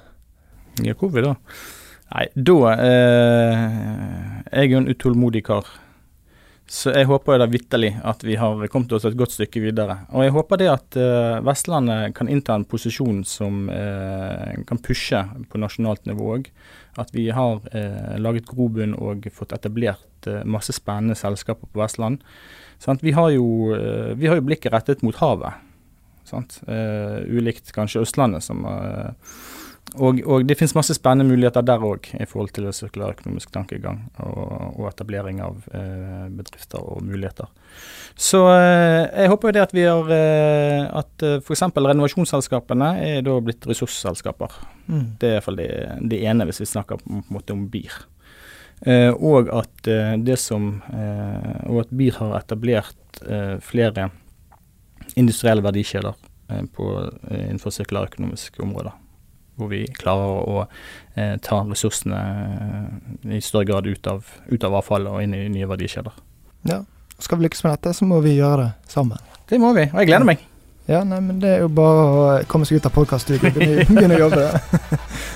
Ja, 0.83 0.95
hvor 0.97 1.13
er 1.13 1.15
vi 1.15 1.23
da? 1.29 1.33
Nei, 2.13 2.25
da 2.35 2.57
eh, 2.73 3.63
Jeg 4.51 4.65
er 4.65 4.71
jo 4.73 4.81
en 4.83 4.89
utålmodig 4.91 5.43
kar. 5.47 5.69
Så 6.69 6.93
jeg 6.95 7.09
håper 7.09 7.41
da 7.41 7.47
vitterlig 7.51 7.91
at 8.07 8.23
vi 8.23 8.37
har 8.39 8.61
kommet 8.71 8.93
oss 8.95 9.03
et 9.05 9.17
godt 9.19 9.35
stykke 9.35 9.61
videre. 9.65 9.97
Og 10.15 10.23
jeg 10.23 10.33
håper 10.33 10.61
det 10.61 10.69
at 10.71 10.97
eh, 10.99 11.41
Vestlandet 11.43 12.15
kan 12.15 12.29
innta 12.31 12.55
en 12.55 12.65
posisjon 12.67 13.19
som 13.27 13.67
eh, 13.69 14.63
kan 14.69 14.79
pushe 14.81 15.19
på 15.51 15.59
nasjonalt 15.59 16.07
nivå 16.07 16.29
òg. 16.37 16.47
At 17.01 17.11
vi 17.13 17.27
har 17.35 17.59
eh, 17.75 18.15
laget 18.21 18.47
grobunn 18.47 18.95
og 18.95 19.27
fått 19.35 19.55
etablert 19.57 20.29
masse 20.47 20.71
spennende 20.71 21.17
selskaper 21.19 21.67
på 21.67 21.81
Vestland. 21.81 22.23
Vi, 23.03 23.11
har 23.11 23.33
jo, 23.35 23.75
vi 24.15 24.27
har 24.27 24.39
jo 24.39 24.45
blikket 24.47 24.71
rettet 24.71 25.03
mot 25.03 25.17
havet. 25.19 25.59
Ulikt 27.27 27.73
kanskje 27.75 28.05
Østlandet, 28.05 28.43
som 28.43 28.63
og, 29.93 30.19
og 30.25 30.45
det 30.47 30.55
finnes 30.57 30.73
masse 30.73 30.95
spennende 30.97 31.29
muligheter 31.29 31.65
der 31.65 31.83
òg, 31.85 32.07
i 32.17 32.25
forhold 32.25 32.49
til 32.55 32.65
sirkulær 32.73 33.13
økonomisk 33.13 33.51
tankegang 33.53 33.99
og, 34.25 34.79
og 34.79 34.87
etablering 34.89 35.41
av 35.45 35.59
eh, 35.69 36.23
bedrifter 36.33 36.81
og 36.81 37.03
muligheter. 37.05 37.51
Så 38.17 38.41
eh, 38.49 39.03
jeg 39.05 39.29
håper 39.29 39.51
jo 39.51 39.55
det 39.57 39.61
at 39.67 39.75
vi 39.75 39.85
har 39.85 40.09
eh, 40.15 40.87
at 41.03 41.27
eh, 41.27 41.37
f.eks. 41.43 41.67
renovasjonsselskapene 41.77 42.89
er 43.05 43.21
da 43.27 43.37
blitt 43.45 43.67
ressursselskaper. 43.69 44.57
Mm. 44.87 45.05
Det 45.21 45.29
er 45.29 45.37
iallfall 45.37 45.61
det, 45.61 45.69
det 46.09 46.23
ene, 46.25 46.49
hvis 46.49 46.63
vi 46.63 46.71
snakker 46.73 47.03
på 47.03 47.13
en 47.19 47.29
måte 47.33 47.53
om 47.53 47.67
BIR. 47.69 48.01
Eh, 48.89 49.11
og 49.13 49.53
at 49.53 49.87
eh, 49.87 50.17
det 50.19 50.35
som 50.41 50.81
eh, 50.91 51.69
Og 51.71 51.85
at 51.85 51.93
BIR 51.93 52.17
har 52.17 52.33
etablert 52.41 53.21
eh, 53.23 53.55
flere 53.63 54.09
industrielle 55.15 55.61
verdikjeder 55.63 56.15
på, 56.73 56.85
innenfor 57.29 57.73
sirkulærøkonomiske 57.73 58.61
områder. 58.63 58.93
Hvor 59.59 59.69
vi 59.69 59.83
klarer 59.99 60.47
å 60.49 60.63
eh, 60.63 61.35
ta 61.45 61.59
ressursene 61.67 62.21
eh, 62.23 63.35
i 63.37 63.41
større 63.43 63.69
grad 63.69 63.89
ut 63.89 64.07
av, 64.09 64.25
ut 64.49 64.65
av 64.65 64.79
avfallet 64.79 65.13
og 65.13 65.21
inn 65.21 65.35
i 65.37 65.43
nye 65.53 65.69
verdikjeder. 65.69 66.15
Ja. 66.69 66.81
Skal 67.21 67.37
vi 67.37 67.45
lykkes 67.45 67.61
med 67.63 67.75
dette, 67.75 67.93
så 67.93 68.07
må 68.09 68.17
vi 68.25 68.33
gjøre 68.39 68.65
det 68.65 68.91
sammen. 68.91 69.21
Det 69.49 69.61
må 69.61 69.69
vi, 69.77 69.85
og 69.91 70.01
jeg 70.01 70.09
gleder 70.09 70.27
meg. 70.27 70.41
Ja, 70.89 71.03
nei, 71.07 71.21
men 71.23 71.37
det 71.39 71.51
er 71.53 71.61
jo 71.63 71.69
bare 71.71 72.01
å 72.03 72.23
komme 72.49 72.67
seg 72.67 72.81
ut 72.81 72.89
av 72.89 72.95
podkaststudioet 72.97 73.55
og 73.55 73.93
begynne, 73.93 74.17
å 74.17 74.25
jobbe. 74.25 74.49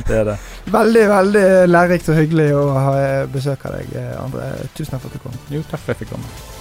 Det 0.10 0.18
er 0.18 0.28
det. 0.34 0.38
Veldig, 0.74 1.08
veldig 1.14 1.48
lærerikt 1.70 2.12
og 2.12 2.20
hyggelig 2.20 2.50
å 2.58 2.68
ha 2.76 2.94
besøk 3.32 3.70
av 3.70 3.78
deg, 3.78 3.96
André. 4.20 4.52
Tusen 4.74 4.98
takk 4.98 5.06
for 5.06 5.14
at 5.14 5.20
du 5.20 5.28
kom. 5.30 5.42
Jo, 5.54 5.64
takk 5.70 5.80
for 5.86 5.94
at 5.94 5.96
jeg 5.96 6.08
fikk 6.08 6.16
komme. 6.18 6.57